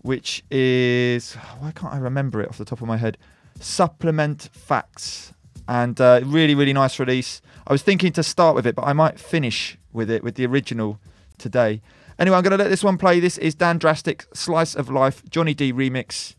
which 0.01 0.43
is 0.49 1.35
why 1.59 1.71
can't 1.71 1.93
I 1.93 1.99
remember 1.99 2.41
it 2.41 2.49
off 2.49 2.57
the 2.57 2.65
top 2.65 2.81
of 2.81 2.87
my 2.87 2.97
head? 2.97 3.17
Supplement 3.59 4.49
Facts, 4.51 5.33
and 5.67 6.01
uh, 6.01 6.21
really 6.25 6.55
really 6.55 6.73
nice 6.73 6.99
release. 6.99 7.39
I 7.67 7.71
was 7.71 7.83
thinking 7.83 8.11
to 8.13 8.23
start 8.23 8.55
with 8.55 8.65
it, 8.65 8.75
but 8.75 8.83
I 8.83 8.93
might 8.93 9.19
finish 9.19 9.77
with 9.93 10.09
it 10.09 10.23
with 10.23 10.35
the 10.35 10.45
original 10.47 10.99
today. 11.37 11.81
Anyway, 12.17 12.35
I'm 12.35 12.43
going 12.43 12.57
to 12.57 12.63
let 12.63 12.69
this 12.69 12.83
one 12.83 12.97
play. 12.97 13.19
This 13.19 13.37
is 13.37 13.55
Dan 13.55 13.77
Drastic, 13.77 14.25
Slice 14.33 14.75
of 14.75 14.89
Life, 14.89 15.23
Johnny 15.29 15.53
D 15.53 15.71
remix. 15.71 16.35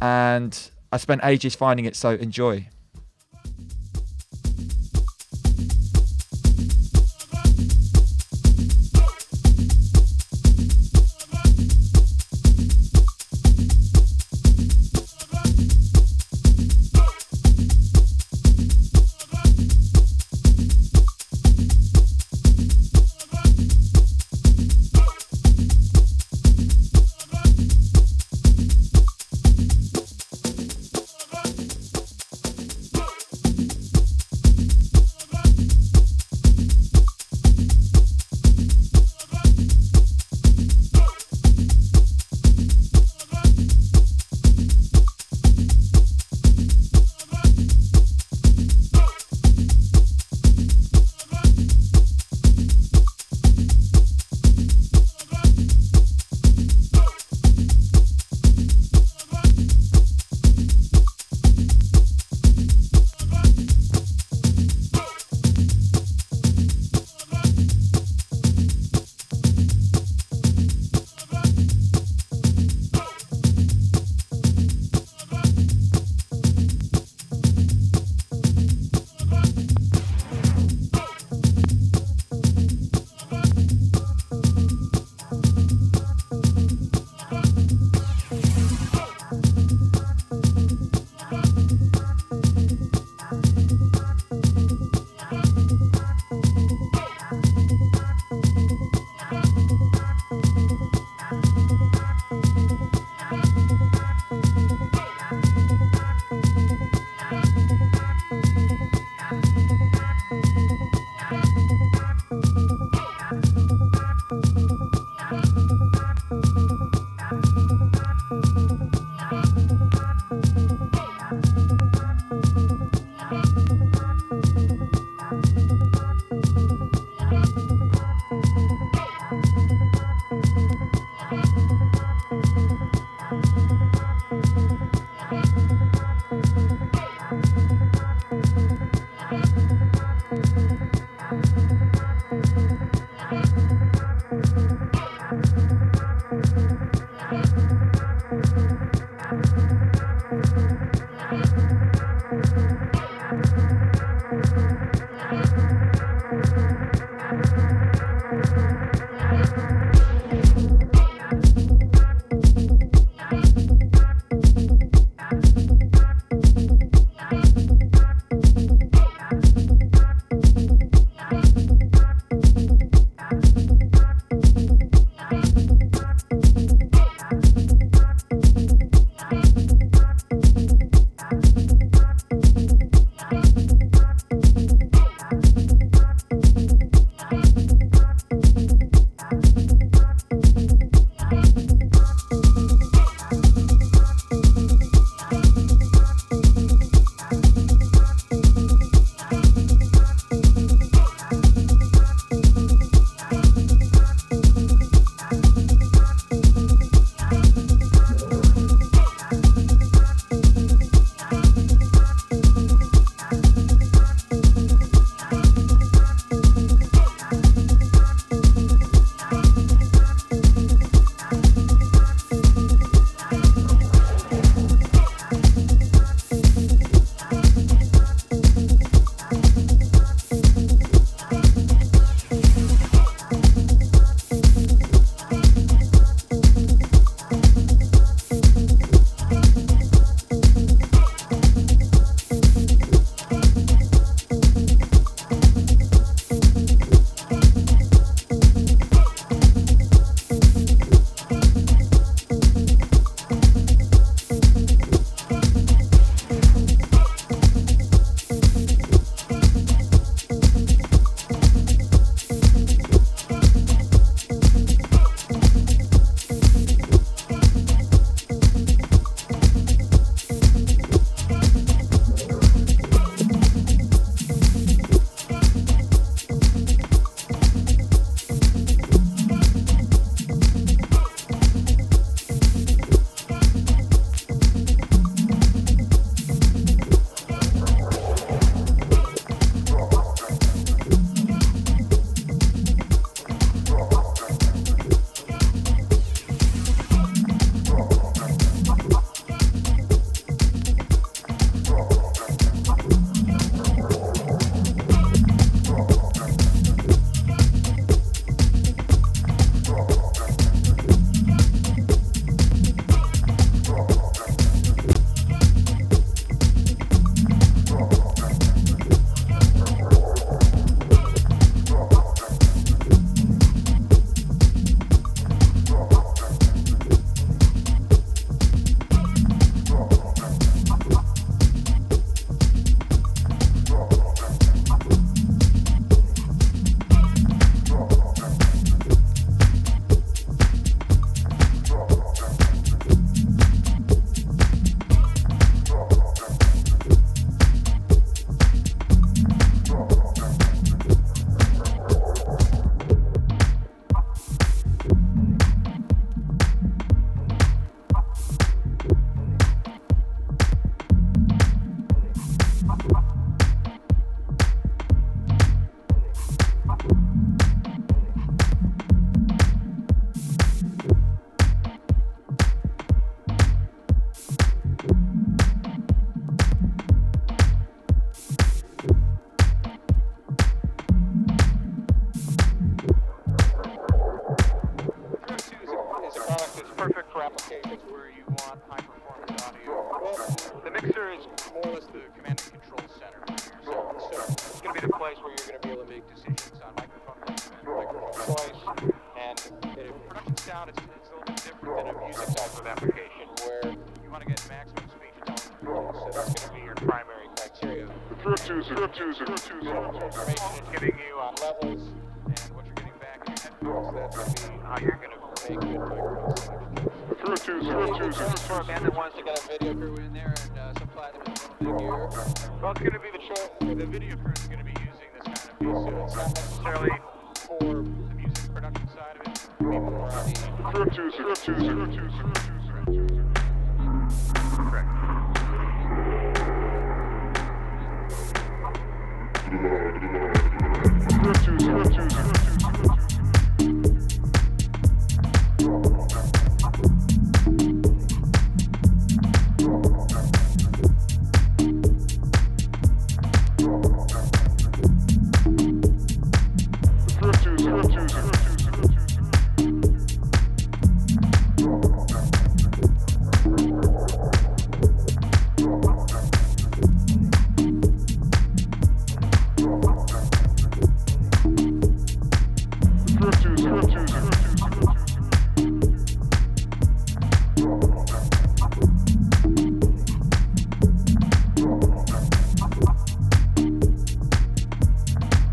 And 0.00 0.70
I 0.92 0.96
spent 0.96 1.20
ages 1.24 1.54
finding 1.54 1.84
it, 1.86 1.96
so 1.96 2.10
enjoy. 2.10 2.68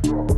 Rock. 0.08 0.37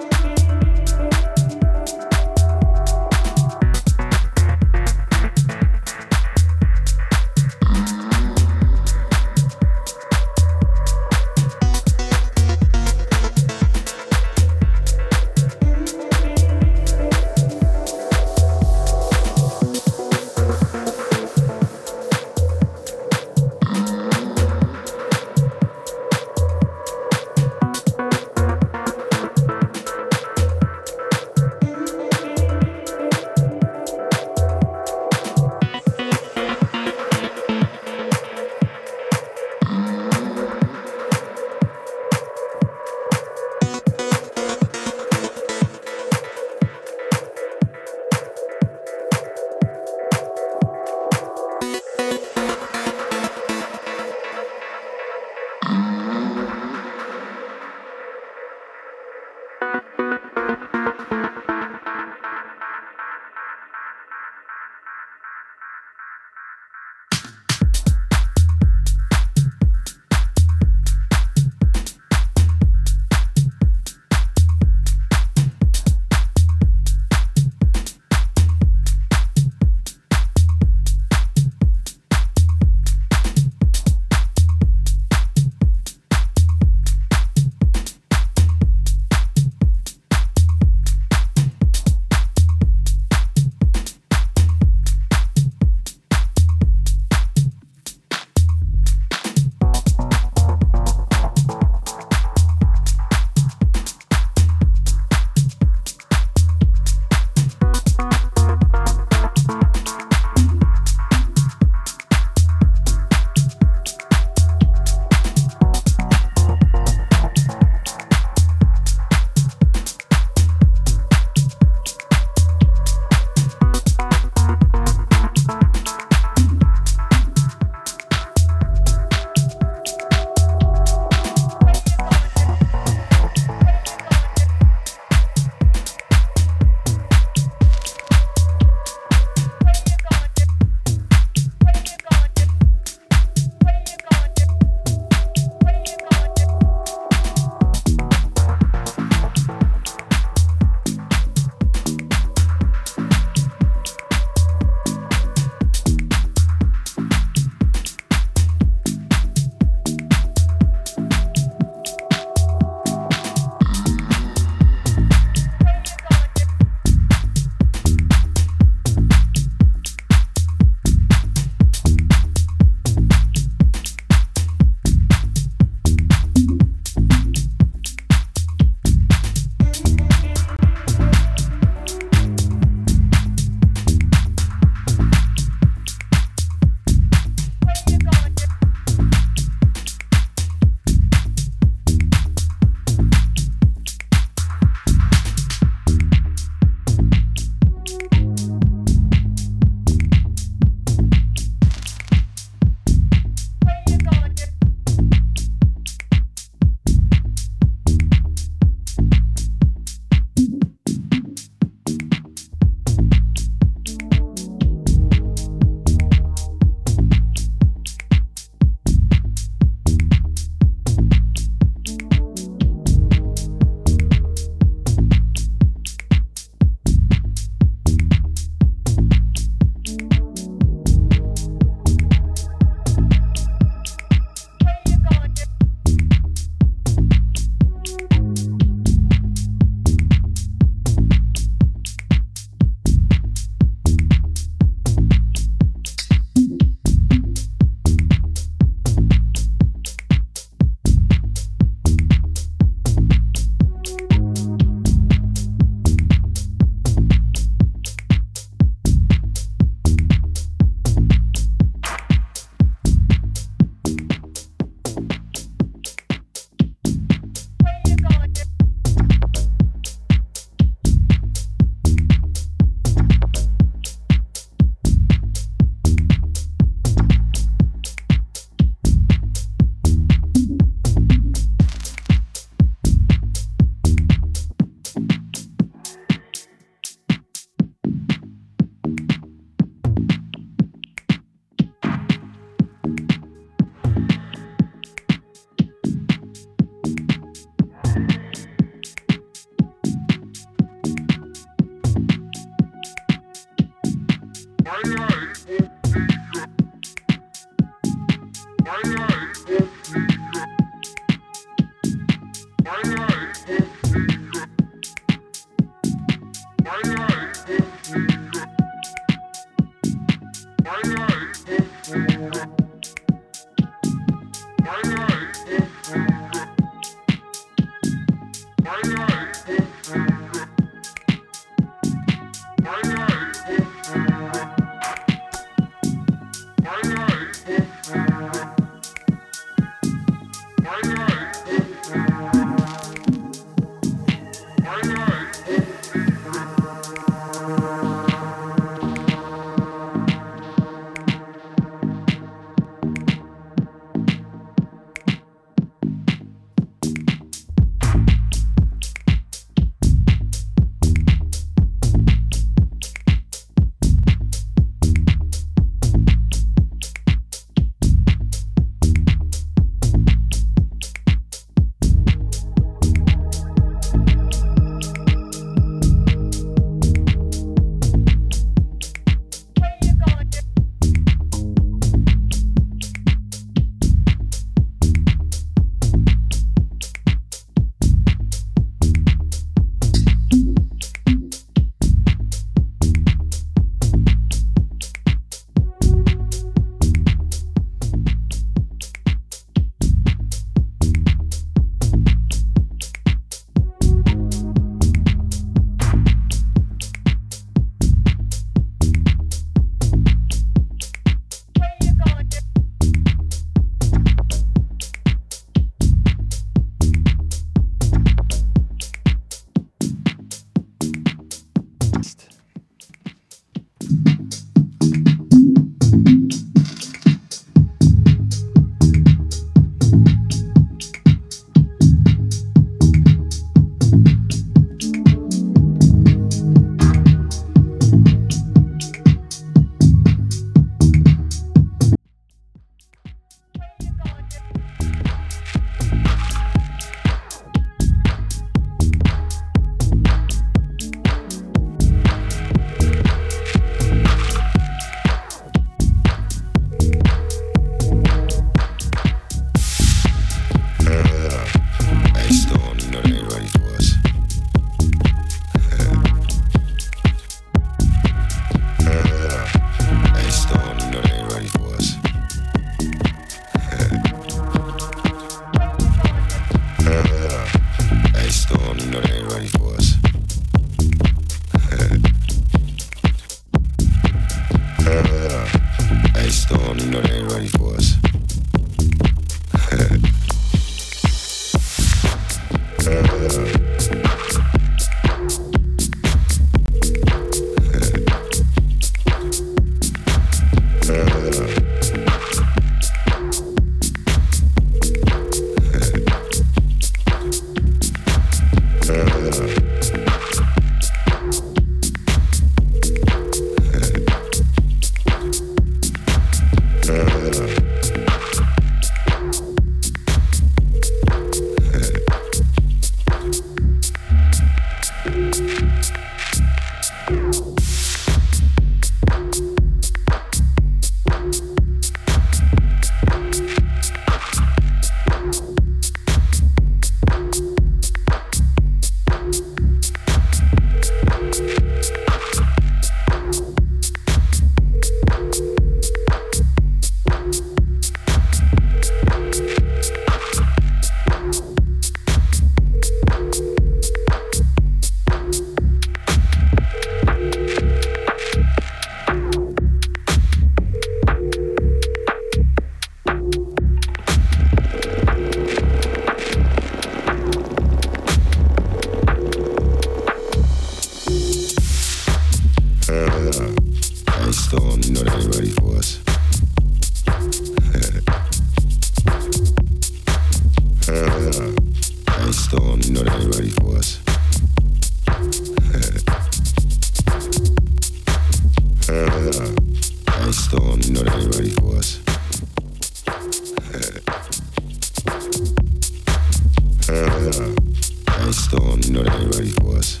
Ready 599.14 599.50
for 599.50 599.76
us? 599.76 600.00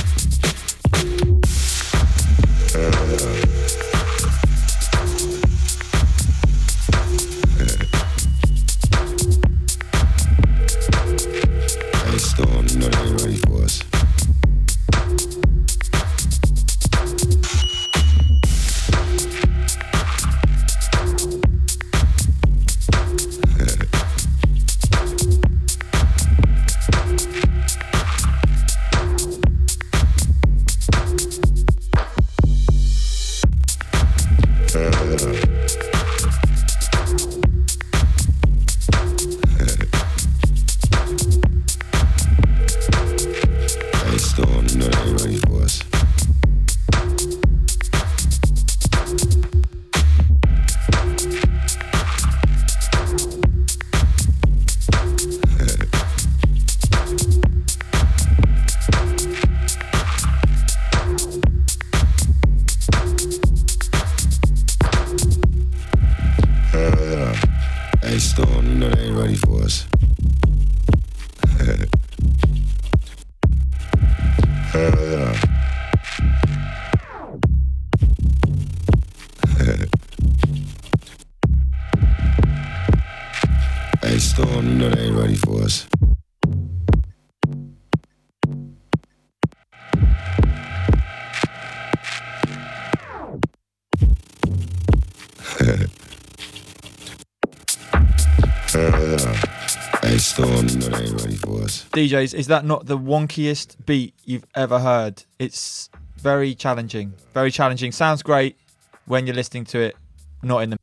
DJs, 102.00 102.32
is 102.32 102.46
that 102.46 102.64
not 102.64 102.86
the 102.86 102.96
wonkiest 102.96 103.84
beat 103.84 104.14
you've 104.24 104.46
ever 104.54 104.78
heard? 104.78 105.22
It's 105.38 105.90
very 106.16 106.54
challenging. 106.54 107.12
Very 107.34 107.50
challenging. 107.50 107.92
Sounds 107.92 108.22
great 108.22 108.56
when 109.04 109.26
you're 109.26 109.36
listening 109.36 109.66
to 109.66 109.80
it, 109.80 109.96
not 110.42 110.62
in 110.62 110.70
the. 110.70 110.78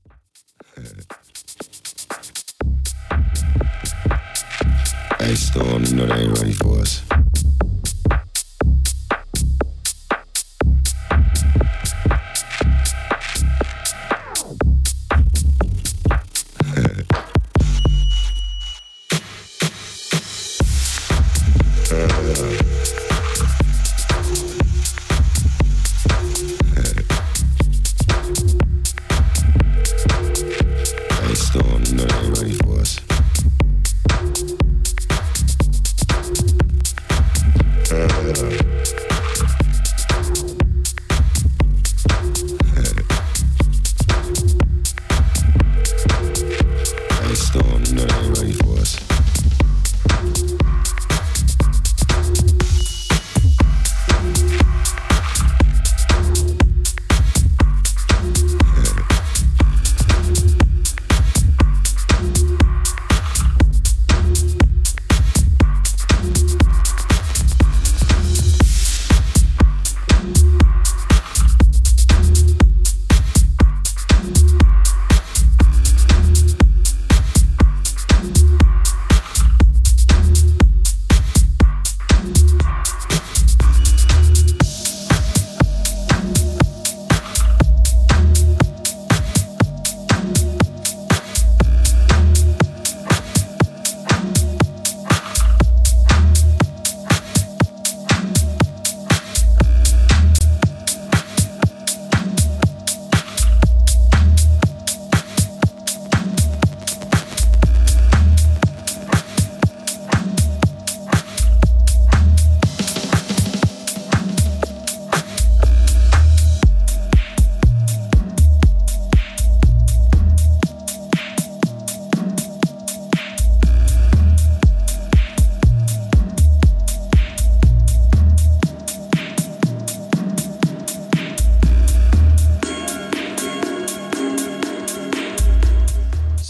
Hey, 5.18 5.34
Storm, 5.34 5.86
you 5.86 5.95
know 5.95 6.05
they 6.05 6.22
ain't 6.22 6.38
ready 6.38 6.53
for 6.53 6.78
us. 6.82 7.07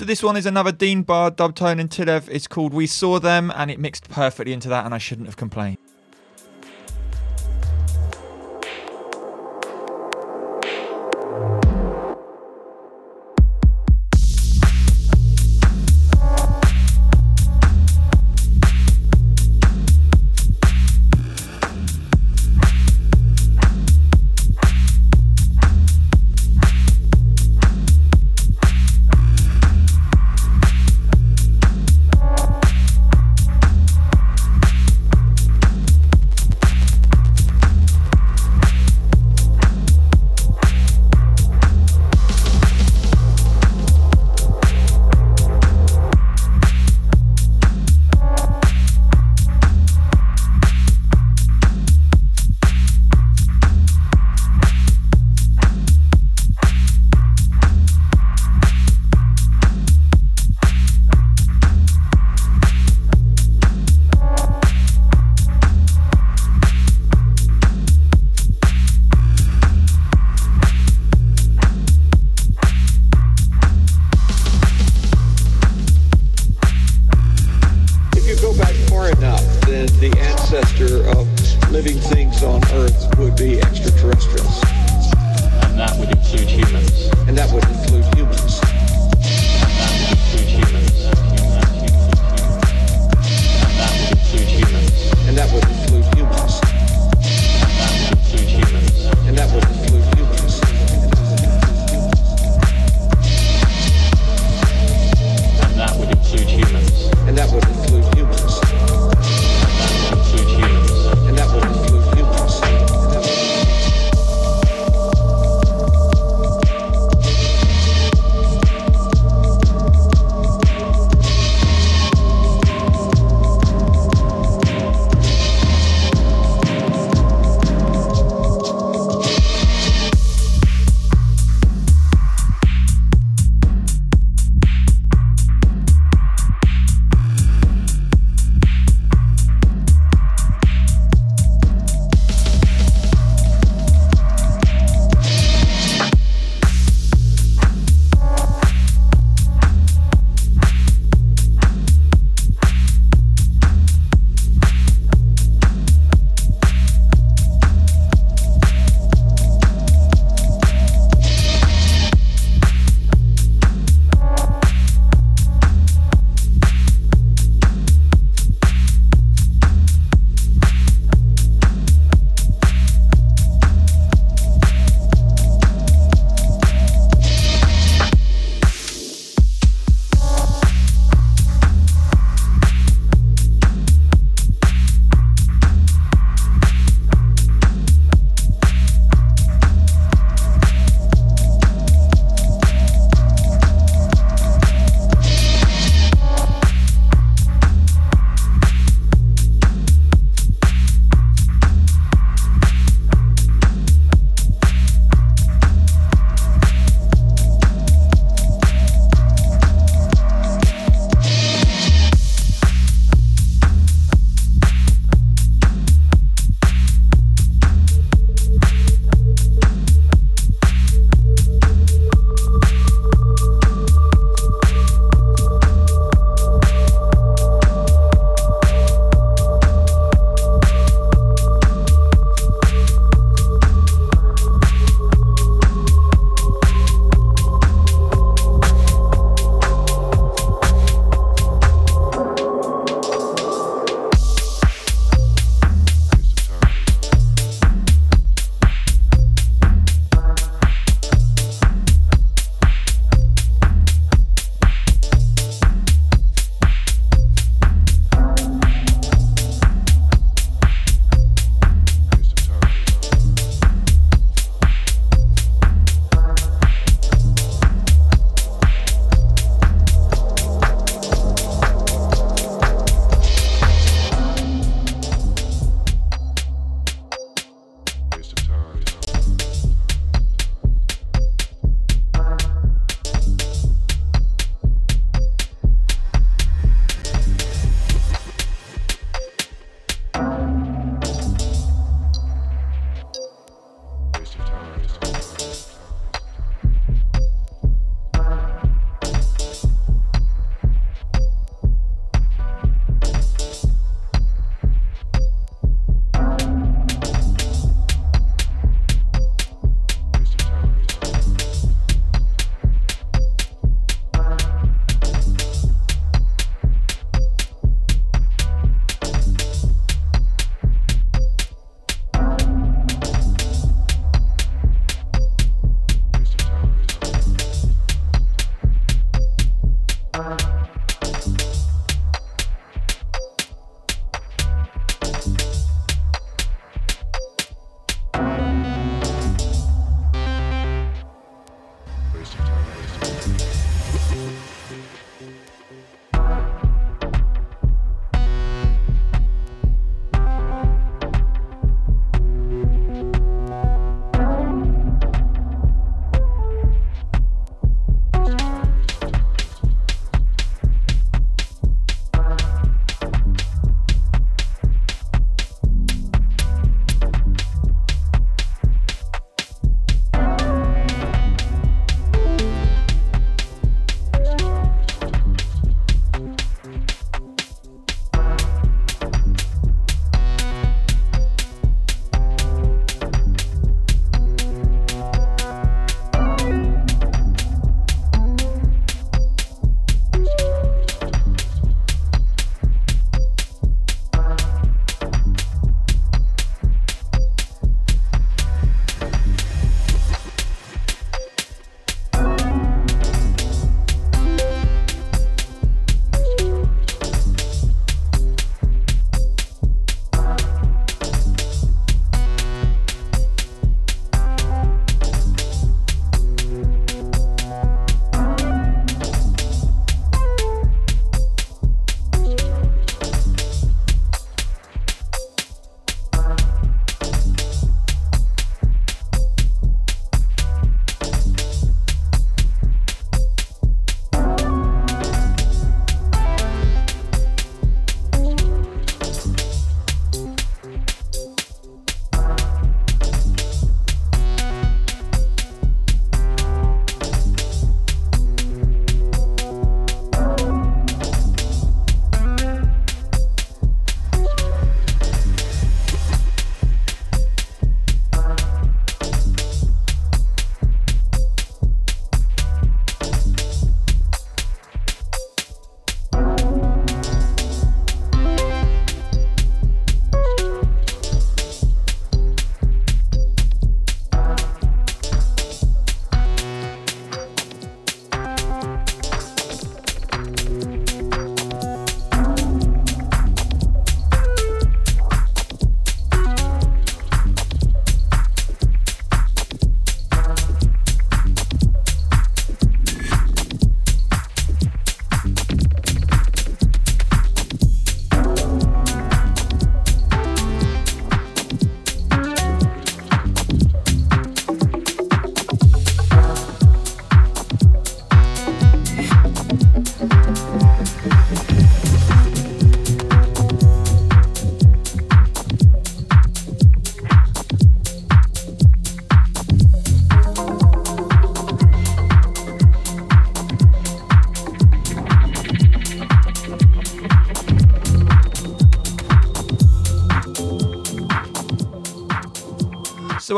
this 0.08 0.24
one 0.24 0.38
is 0.38 0.46
another 0.46 0.72
Dean 0.72 1.04
Bar, 1.04 1.32
Dubtone, 1.32 1.82
and 1.82 1.90
Tilev. 1.90 2.30
It's 2.30 2.48
called 2.48 2.74
We 2.74 2.88
Saw 2.88 3.20
Them, 3.20 3.52
and 3.54 3.70
it 3.70 3.78
mixed 3.78 4.10
perfectly 4.10 4.54
into 4.54 4.70
that, 4.70 4.86
and 4.86 4.96
I 4.96 5.00
shouldn't 5.00 5.28
have 5.28 5.36
complained. 5.36 5.78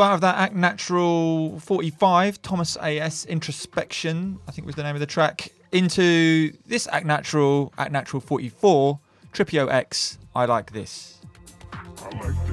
Out 0.02 0.14
of 0.14 0.20
that 0.22 0.36
Act 0.36 0.54
Natural 0.54 1.58
45, 1.60 2.40
Thomas 2.42 2.76
A.S. 2.82 3.26
Introspection, 3.26 4.38
I 4.48 4.50
think 4.50 4.66
was 4.66 4.76
the 4.76 4.82
name 4.82 4.96
of 4.96 5.00
the 5.00 5.06
track, 5.06 5.52
into 5.72 6.52
this 6.66 6.88
Act 6.90 7.04
Natural, 7.04 7.72
Act 7.76 7.92
Natural 7.92 8.20
44, 8.20 8.98
Tripio 9.32 9.70
X, 9.70 10.18
I 10.34 10.46
Like 10.46 10.72
This. 10.72 11.18
Oh 11.72 12.08
I 12.12 12.49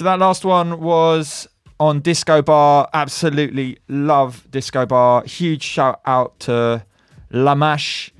So 0.00 0.04
that 0.04 0.18
last 0.18 0.46
one 0.46 0.80
was 0.80 1.46
on 1.78 2.00
Disco 2.00 2.40
Bar. 2.40 2.88
Absolutely 2.94 3.76
love 3.86 4.50
Disco 4.50 4.86
Bar. 4.86 5.24
Huge 5.24 5.62
shout 5.62 6.00
out 6.06 6.40
to 6.40 6.86
Lamash. 7.30 8.10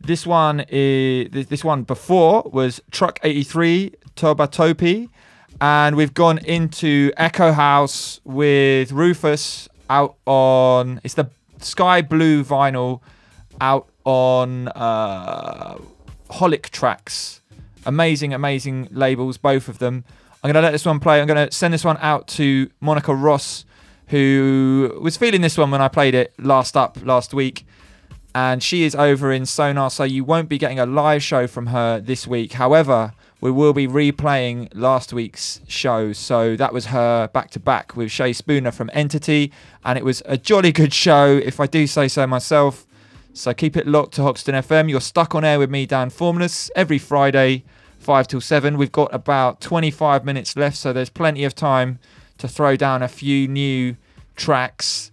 This 0.00 0.26
one 0.26 0.64
is 0.70 1.46
this- 1.50 1.62
one 1.62 1.82
before 1.82 2.48
was 2.50 2.80
Truck 2.90 3.20
83 3.22 3.92
Tobatopi. 4.16 5.10
And 5.60 5.94
we've 5.94 6.14
gone 6.14 6.38
into 6.38 7.12
Echo 7.18 7.52
House 7.52 8.22
with 8.24 8.90
Rufus 8.90 9.68
out 9.90 10.16
on 10.24 11.02
it's 11.04 11.12
the 11.12 11.28
sky 11.60 12.00
blue 12.00 12.44
vinyl 12.44 13.02
out 13.60 13.90
on 14.06 14.68
uh 14.68 15.76
Holic 16.30 16.70
Trax. 16.70 17.40
Amazing, 17.84 18.32
amazing 18.32 18.88
labels, 18.90 19.36
both 19.36 19.68
of 19.68 19.80
them. 19.80 20.04
I'm 20.46 20.52
gonna 20.52 20.64
let 20.64 20.70
this 20.70 20.86
one 20.86 21.00
play. 21.00 21.20
I'm 21.20 21.26
gonna 21.26 21.50
send 21.50 21.74
this 21.74 21.84
one 21.84 21.98
out 22.00 22.28
to 22.28 22.70
Monica 22.80 23.12
Ross, 23.12 23.64
who 24.06 24.96
was 25.02 25.16
feeling 25.16 25.40
this 25.40 25.58
one 25.58 25.72
when 25.72 25.82
I 25.82 25.88
played 25.88 26.14
it 26.14 26.32
last 26.38 26.76
up 26.76 26.98
last 27.04 27.34
week. 27.34 27.66
And 28.32 28.62
she 28.62 28.84
is 28.84 28.94
over 28.94 29.32
in 29.32 29.44
Sonar, 29.44 29.90
so 29.90 30.04
you 30.04 30.22
won't 30.22 30.48
be 30.48 30.56
getting 30.56 30.78
a 30.78 30.86
live 30.86 31.20
show 31.20 31.48
from 31.48 31.66
her 31.66 31.98
this 31.98 32.28
week. 32.28 32.52
However, 32.52 33.12
we 33.40 33.50
will 33.50 33.72
be 33.72 33.88
replaying 33.88 34.68
last 34.72 35.12
week's 35.12 35.62
show. 35.66 36.12
So 36.12 36.54
that 36.54 36.72
was 36.72 36.86
her 36.86 37.26
back 37.26 37.50
to 37.50 37.58
back 37.58 37.96
with 37.96 38.12
Shay 38.12 38.32
Spooner 38.32 38.70
from 38.70 38.88
Entity, 38.92 39.50
and 39.84 39.98
it 39.98 40.04
was 40.04 40.22
a 40.26 40.38
jolly 40.38 40.70
good 40.70 40.94
show, 40.94 41.40
if 41.44 41.58
I 41.58 41.66
do 41.66 41.88
say 41.88 42.06
so 42.06 42.24
myself. 42.24 42.86
So 43.32 43.52
keep 43.52 43.76
it 43.76 43.88
locked 43.88 44.14
to 44.14 44.22
Hoxton 44.22 44.54
FM. 44.54 44.90
You're 44.90 45.00
stuck 45.00 45.34
on 45.34 45.44
air 45.44 45.58
with 45.58 45.70
me, 45.70 45.86
Dan 45.86 46.08
Formless, 46.08 46.70
every 46.76 46.98
Friday, 46.98 47.64
5 48.06 48.28
till 48.28 48.40
7. 48.40 48.78
We've 48.78 48.92
got 48.92 49.12
about 49.12 49.60
25 49.60 50.24
minutes 50.24 50.56
left, 50.56 50.76
so 50.76 50.92
there's 50.92 51.10
plenty 51.10 51.42
of 51.42 51.56
time 51.56 51.98
to 52.38 52.46
throw 52.46 52.76
down 52.76 53.02
a 53.02 53.08
few 53.08 53.48
new 53.48 53.96
tracks. 54.36 55.10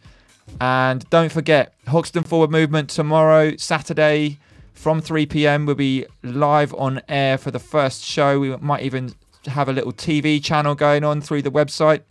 And 0.62 1.10
don't 1.10 1.32
forget, 1.32 1.74
Hoxton 1.88 2.22
Forward 2.24 2.52
Movement 2.52 2.92
tomorrow, 2.92 3.58
Saturday, 3.58 4.38
from 4.74 5.02
3 5.02 5.26
pm. 5.26 5.66
We'll 5.66 5.74
be 5.74 6.06
live 6.22 6.72
on 6.76 7.02
air 7.10 7.40
for 7.40 7.50
the 7.50 7.58
first 7.58 8.04
show. 8.04 8.40
We 8.40 8.56
might 8.58 8.84
even 8.84 9.16
have 9.48 9.70
a 9.70 9.74
little 9.74 9.92
TV 9.92 10.42
channel 10.44 10.76
going 10.76 11.04
on 11.04 11.20
through 11.20 11.42
the 11.42 11.52
website. 11.52 12.02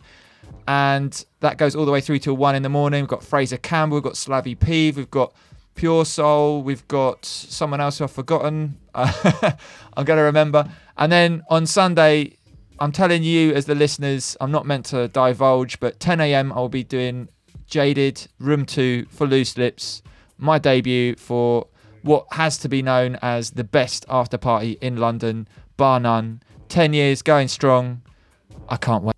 And 0.67 1.25
that 1.39 1.57
goes 1.57 1.77
all 1.77 1.85
the 1.85 1.93
way 1.93 2.01
through 2.01 2.19
till 2.19 2.35
1 2.35 2.55
in 2.55 2.63
the 2.63 2.69
morning. 2.69 3.03
We've 3.03 3.09
got 3.09 3.23
Fraser 3.23 3.57
Campbell, 3.57 3.95
we've 3.95 4.03
got 4.03 4.17
Slavy 4.17 4.55
Peeve, 4.55 4.97
we've 4.97 5.09
got 5.09 5.33
Pure 5.75 6.05
Soul, 6.05 6.61
we've 6.61 6.87
got 6.87 7.25
someone 7.25 7.81
else 7.81 7.99
I've 7.99 8.11
forgotten. 8.11 8.77
I'm 8.95 10.05
going 10.05 10.17
to 10.17 10.23
remember. 10.23 10.69
And 10.97 11.11
then 11.11 11.43
on 11.49 11.65
Sunday, 11.65 12.37
I'm 12.79 12.91
telling 12.91 13.23
you, 13.23 13.53
as 13.53 13.65
the 13.65 13.75
listeners, 13.75 14.37
I'm 14.39 14.51
not 14.51 14.65
meant 14.65 14.85
to 14.87 15.07
divulge, 15.07 15.79
but 15.79 15.99
10 15.99 16.19
a.m. 16.21 16.51
I'll 16.53 16.69
be 16.69 16.83
doing 16.83 17.29
Jaded 17.67 18.27
Room 18.39 18.65
2 18.65 19.05
for 19.09 19.25
Loose 19.25 19.57
Lips, 19.57 20.03
my 20.37 20.59
debut 20.59 21.15
for 21.15 21.67
what 22.01 22.25
has 22.31 22.57
to 22.59 22.69
be 22.69 22.81
known 22.81 23.17
as 23.21 23.51
the 23.51 23.63
best 23.63 24.05
after 24.09 24.37
party 24.37 24.77
in 24.81 24.97
London, 24.97 25.47
bar 25.77 25.99
none. 25.99 26.41
10 26.69 26.93
years 26.93 27.21
going 27.21 27.47
strong. 27.47 28.01
I 28.67 28.77
can't 28.77 29.03
wait. 29.03 29.12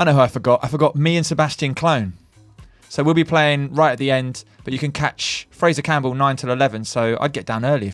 I 0.00 0.04
know 0.04 0.14
who 0.14 0.20
I 0.20 0.28
forgot. 0.28 0.60
I 0.62 0.68
forgot 0.68 0.96
me 0.96 1.18
and 1.18 1.26
Sebastian 1.26 1.74
Clone. 1.74 2.14
So 2.88 3.02
we'll 3.02 3.12
be 3.12 3.22
playing 3.22 3.74
right 3.74 3.92
at 3.92 3.98
the 3.98 4.10
end, 4.10 4.44
but 4.64 4.72
you 4.72 4.78
can 4.78 4.92
catch 4.92 5.46
Fraser 5.50 5.82
Campbell 5.82 6.14
9 6.14 6.36
till 6.36 6.50
11, 6.50 6.86
so 6.86 7.18
I'd 7.20 7.34
get 7.34 7.44
down 7.44 7.66
early. 7.66 7.92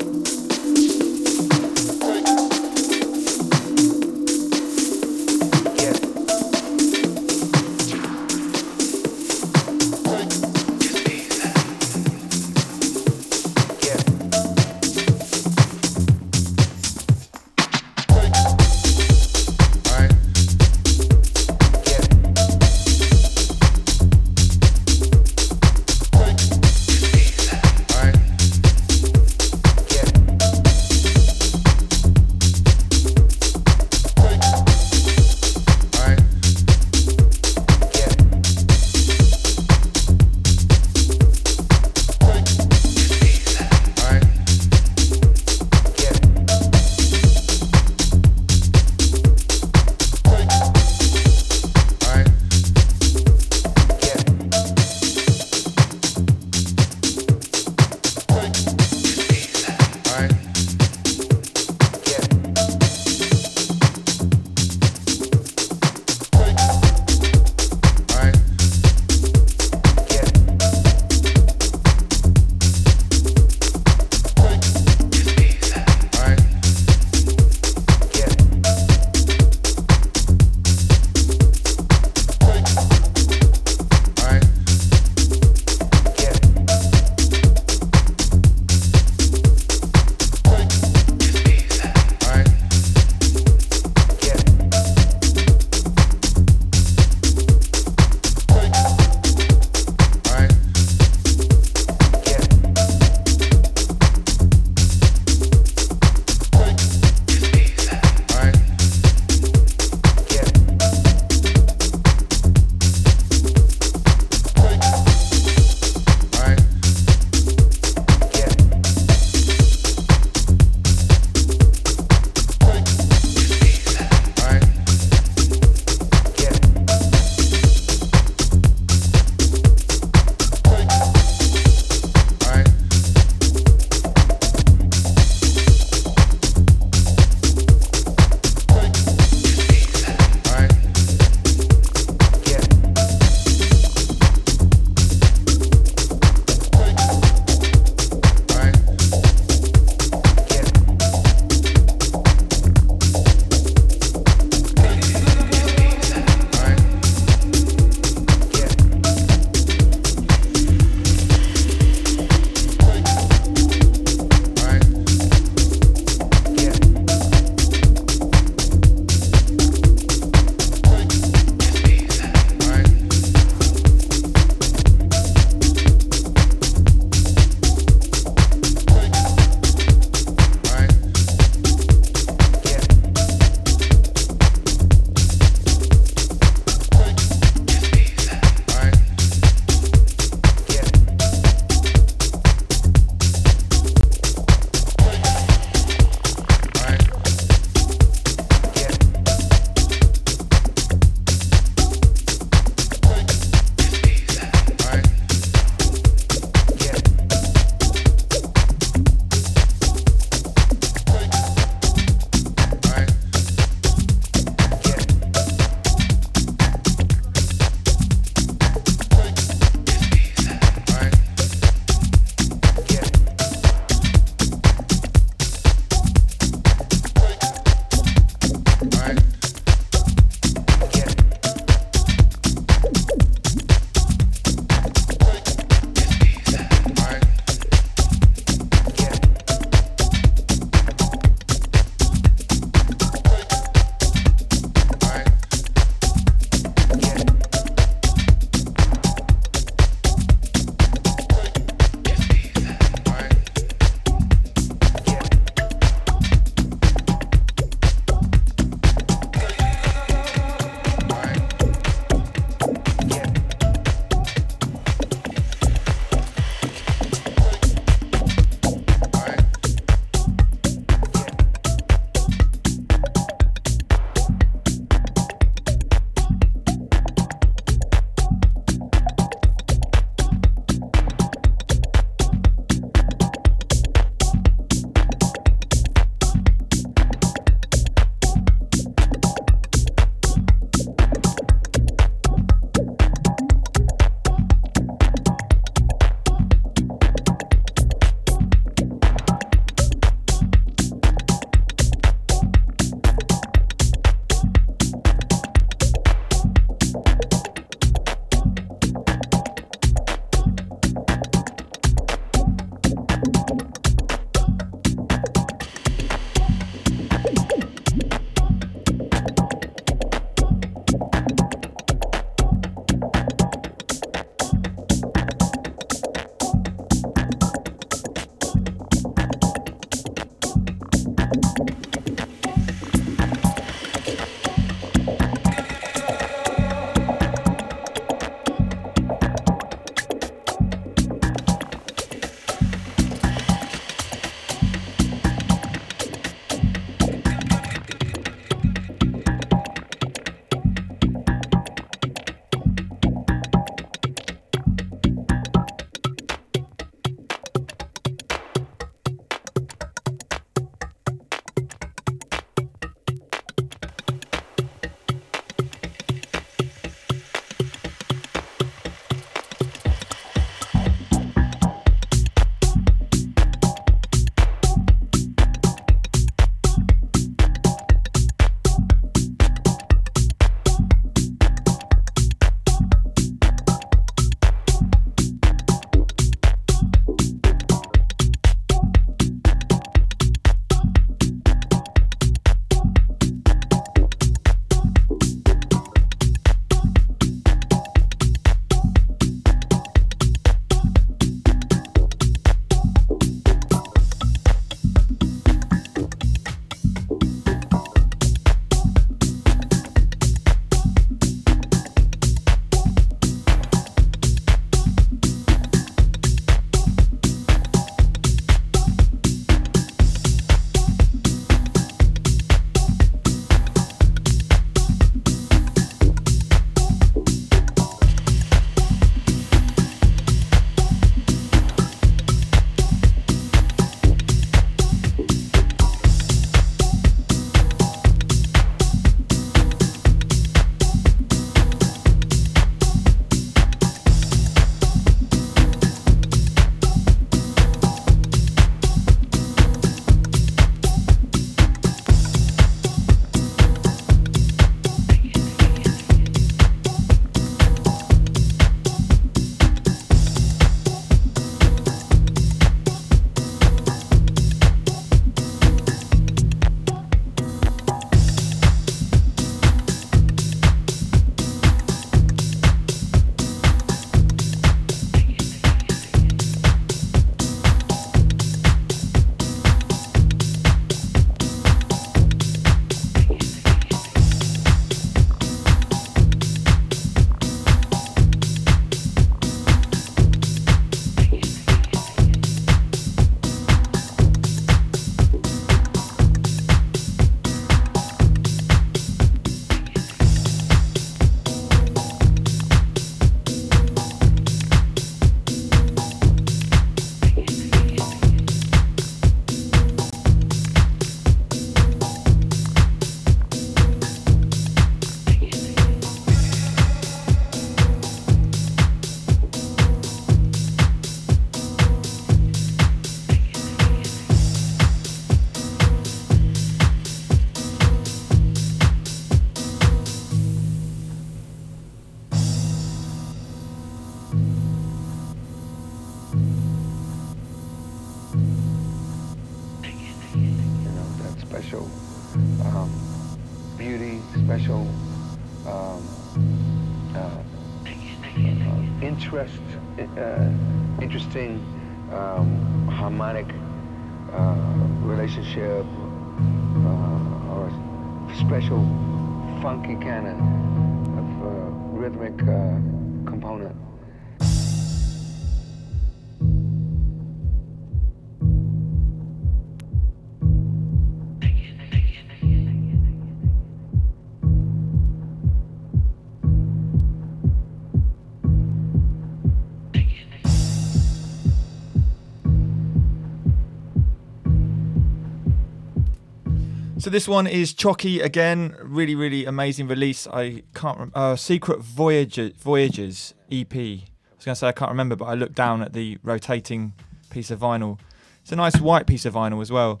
So 587.10 587.12
this 587.12 587.26
one 587.26 587.48
is 587.48 587.74
Chocky 587.74 588.22
again. 588.22 588.76
Really, 588.80 589.16
really 589.16 589.44
amazing 589.44 589.88
release. 589.88 590.28
I 590.28 590.62
can't 590.76 590.96
remember. 590.96 591.18
Uh, 591.18 591.34
Secret 591.34 591.80
Voyager, 591.80 592.50
Voyages 592.56 593.34
EP. 593.50 593.74
I 593.74 594.04
was 594.36 594.44
going 594.44 594.54
to 594.54 594.54
say 594.54 594.68
I 594.68 594.72
can't 594.72 594.92
remember, 594.92 595.16
but 595.16 595.24
I 595.24 595.34
looked 595.34 595.56
down 595.56 595.82
at 595.82 595.92
the 595.92 596.18
rotating 596.22 596.92
piece 597.28 597.50
of 597.50 597.58
vinyl. 597.58 597.98
It's 598.42 598.52
a 598.52 598.54
nice 598.54 598.80
white 598.80 599.08
piece 599.08 599.26
of 599.26 599.34
vinyl 599.34 599.60
as 599.60 599.72
well 599.72 600.00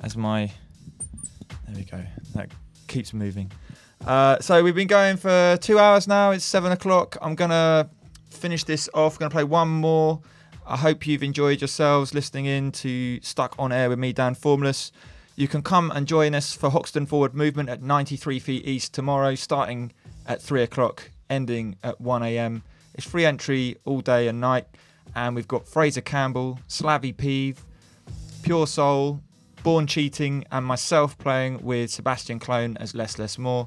as 0.00 0.18
my. 0.18 0.52
There 1.66 1.76
we 1.76 1.84
go. 1.84 2.04
That 2.34 2.50
keeps 2.88 3.14
moving. 3.14 3.50
Uh, 4.06 4.38
so 4.40 4.62
we've 4.62 4.74
been 4.74 4.86
going 4.86 5.16
for 5.16 5.56
two 5.62 5.78
hours 5.78 6.06
now. 6.06 6.32
It's 6.32 6.44
seven 6.44 6.72
o'clock. 6.72 7.16
I'm 7.22 7.36
gonna 7.36 7.88
finish 8.28 8.64
this 8.64 8.86
off. 8.92 9.18
Gonna 9.18 9.30
play 9.30 9.44
one 9.44 9.70
more. 9.70 10.20
I 10.66 10.76
hope 10.76 11.06
you've 11.06 11.22
enjoyed 11.22 11.62
yourselves 11.62 12.12
listening 12.12 12.44
in 12.44 12.70
to 12.72 13.18
Stuck 13.22 13.54
on 13.58 13.72
Air 13.72 13.88
with 13.88 13.98
me, 13.98 14.12
Dan 14.12 14.34
Formless. 14.34 14.92
You 15.40 15.48
can 15.48 15.62
come 15.62 15.90
and 15.92 16.06
join 16.06 16.34
us 16.34 16.54
for 16.54 16.68
Hoxton 16.68 17.06
Forward 17.06 17.34
Movement 17.34 17.70
at 17.70 17.80
93 17.80 18.40
feet 18.40 18.68
east 18.68 18.92
tomorrow, 18.92 19.34
starting 19.34 19.90
at 20.26 20.42
3 20.42 20.62
o'clock, 20.62 21.10
ending 21.30 21.76
at 21.82 21.98
1 21.98 22.22
a.m. 22.24 22.62
It's 22.92 23.06
free 23.06 23.24
entry 23.24 23.78
all 23.86 24.02
day 24.02 24.28
and 24.28 24.38
night. 24.38 24.66
And 25.16 25.34
we've 25.34 25.48
got 25.48 25.66
Fraser 25.66 26.02
Campbell, 26.02 26.60
Slavy 26.66 27.14
Peeve, 27.14 27.64
Pure 28.42 28.66
Soul, 28.66 29.22
Born 29.62 29.86
Cheating, 29.86 30.44
and 30.52 30.66
myself 30.66 31.16
playing 31.16 31.62
with 31.62 31.90
Sebastian 31.90 32.38
Clone 32.38 32.76
as 32.76 32.94
Less 32.94 33.18
Less 33.18 33.38
More. 33.38 33.66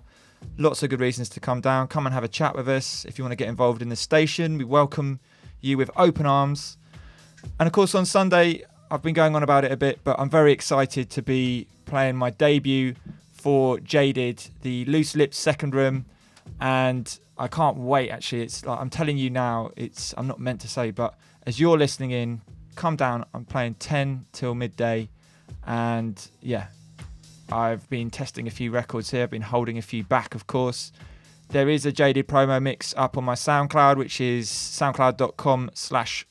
Lots 0.60 0.84
of 0.84 0.92
good 0.92 1.02
reasons 1.02 1.28
to 1.30 1.40
come 1.40 1.60
down. 1.60 1.88
Come 1.88 2.06
and 2.06 2.14
have 2.14 2.24
a 2.24 2.28
chat 2.28 2.56
with 2.56 2.70
us. 2.70 3.04
If 3.06 3.18
you 3.18 3.24
want 3.24 3.32
to 3.32 3.36
get 3.36 3.50
involved 3.50 3.82
in 3.82 3.90
the 3.90 3.96
station, 3.96 4.60
we 4.60 4.64
welcome 4.64 5.20
you 5.60 5.80
with 5.80 5.90
open 5.96 6.28
arms. 6.28 6.78
And 7.60 7.66
of 7.66 7.74
course, 7.74 7.96
on 7.96 8.06
Sunday, 8.06 8.64
I've 8.94 9.02
been 9.02 9.16
going 9.16 9.36
on 9.36 9.42
about 9.42 9.66
it 9.66 9.72
a 9.72 9.76
bit, 9.76 10.02
but 10.04 10.20
I'm 10.20 10.30
very 10.30 10.52
excited 10.52 11.10
to 11.10 11.24
be 11.24 11.66
playing 11.88 12.16
my 12.16 12.30
debut 12.30 12.94
for 13.34 13.80
Jaded, 13.80 14.44
the 14.62 14.86
Loose 14.86 15.16
Lips 15.16 15.36
second 15.36 15.74
room, 15.74 16.06
and 16.62 17.18
I 17.36 17.48
can't 17.48 17.78
wait. 17.78 18.12
Actually, 18.12 18.44
it's 18.44 18.64
like 18.64 18.80
I'm 18.80 18.92
telling 18.92 19.18
you 19.18 19.32
now. 19.32 19.72
It's 19.76 20.14
I'm 20.16 20.28
not 20.28 20.40
meant 20.40 20.62
to 20.62 20.68
say, 20.68 20.92
but 20.92 21.16
as 21.48 21.60
you're 21.60 21.76
listening 21.76 22.12
in, 22.12 22.42
come 22.76 22.96
down. 22.96 23.26
I'm 23.34 23.46
playing 23.46 23.74
10 23.80 24.28
till 24.32 24.54
midday, 24.54 25.10
and 25.66 26.30
yeah, 26.40 26.68
I've 27.52 27.90
been 27.90 28.12
testing 28.12 28.46
a 28.46 28.52
few 28.52 28.70
records 28.70 29.10
here. 29.10 29.24
I've 29.24 29.32
been 29.32 29.42
holding 29.42 29.80
a 29.80 29.82
few 29.82 30.04
back, 30.04 30.36
of 30.36 30.46
course. 30.46 30.92
There 31.50 31.68
is 31.68 31.88
a 31.88 31.92
Jaded 31.92 32.28
promo 32.28 32.62
mix 32.62 32.94
up 32.96 33.18
on 33.18 33.24
my 33.24 33.34
SoundCloud, 33.34 33.98
which 33.98 34.22
is 34.22 34.50
soundcloud.com 34.50 35.72
slash. 35.74 36.28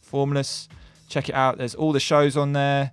Check 1.13 1.29
it 1.29 1.35
out. 1.35 1.59
There's 1.59 1.75
all 1.75 1.93
the 1.93 2.01
shows 2.01 2.39
on 2.39 2.55
there. 2.55 2.93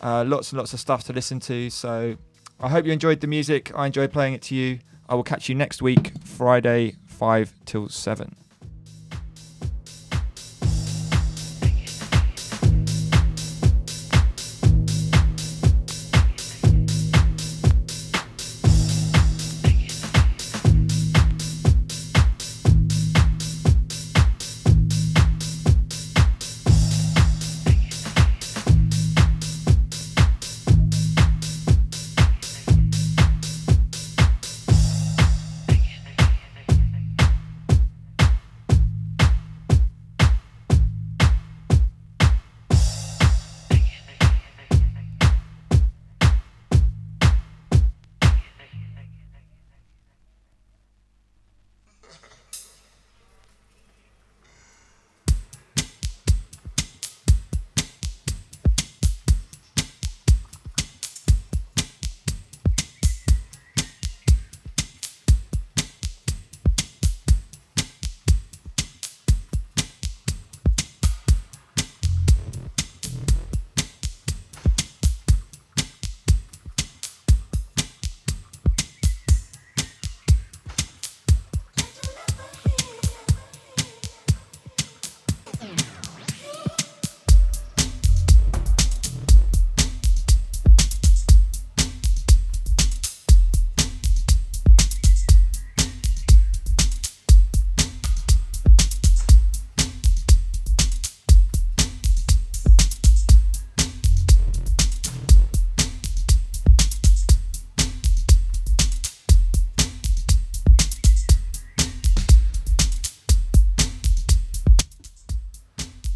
Uh, 0.00 0.22
lots 0.24 0.52
and 0.52 0.58
lots 0.58 0.72
of 0.72 0.78
stuff 0.78 1.02
to 1.04 1.12
listen 1.12 1.40
to. 1.40 1.68
So 1.68 2.16
I 2.60 2.68
hope 2.68 2.86
you 2.86 2.92
enjoyed 2.92 3.18
the 3.18 3.26
music. 3.26 3.72
I 3.74 3.86
enjoyed 3.86 4.12
playing 4.12 4.34
it 4.34 4.42
to 4.42 4.54
you. 4.54 4.78
I 5.08 5.16
will 5.16 5.24
catch 5.24 5.48
you 5.48 5.56
next 5.56 5.82
week, 5.82 6.12
Friday, 6.24 6.94
5 7.06 7.52
till 7.64 7.88
7. 7.88 8.36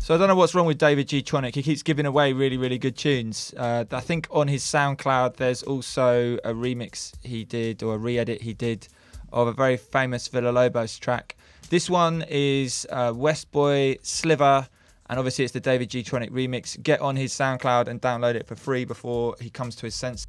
So 0.05 0.15
I 0.15 0.19
don't 0.19 0.29
know 0.29 0.35
what's 0.35 0.55
wrong 0.55 0.67
with 0.67 0.77
David 0.77 1.09
G. 1.09 1.23
Tronic. 1.23 1.55
He 1.55 1.63
keeps 1.63 1.83
giving 1.83 2.05
away 2.05 2.35
really, 2.35 2.59
really 2.59 2.77
good 2.77 2.95
tunes. 2.95 3.55
Uh, 3.57 3.87
I 3.91 4.01
think 4.01 4.29
on 4.31 4.49
his 4.49 4.63
SoundCloud, 4.63 5.37
there's 5.37 5.63
also 5.63 6.35
a 6.45 6.53
remix 6.53 7.15
he 7.23 7.43
did 7.43 7.83
or 7.83 7.95
a 7.95 7.97
re-edit 7.97 8.43
he 8.43 8.53
did 8.53 8.87
of 9.33 9.49
a 9.49 9.53
very 9.55 9.79
famous 9.79 10.29
Villalobos 10.29 11.01
track. 11.01 11.37
This 11.71 11.89
one 11.89 12.23
is 12.29 12.87
uh, 12.91 13.15
West 13.17 13.51
Boy 13.51 13.97
Sliver, 14.03 14.69
and 15.09 15.19
obviously 15.19 15.47
it's 15.47 15.55
the 15.55 15.61
David 15.61 15.89
G. 15.89 16.03
Tronic 16.03 16.29
remix. 16.29 16.83
Get 16.83 17.01
on 17.01 17.17
his 17.17 17.33
SoundCloud 17.33 17.89
and 17.89 17.99
download 18.03 18.35
it 18.35 18.47
for 18.47 18.57
free 18.57 18.85
before 18.85 19.37
he 19.41 19.49
comes 19.49 19.75
to 19.77 19.87
his 19.87 19.95
senses. 19.95 20.27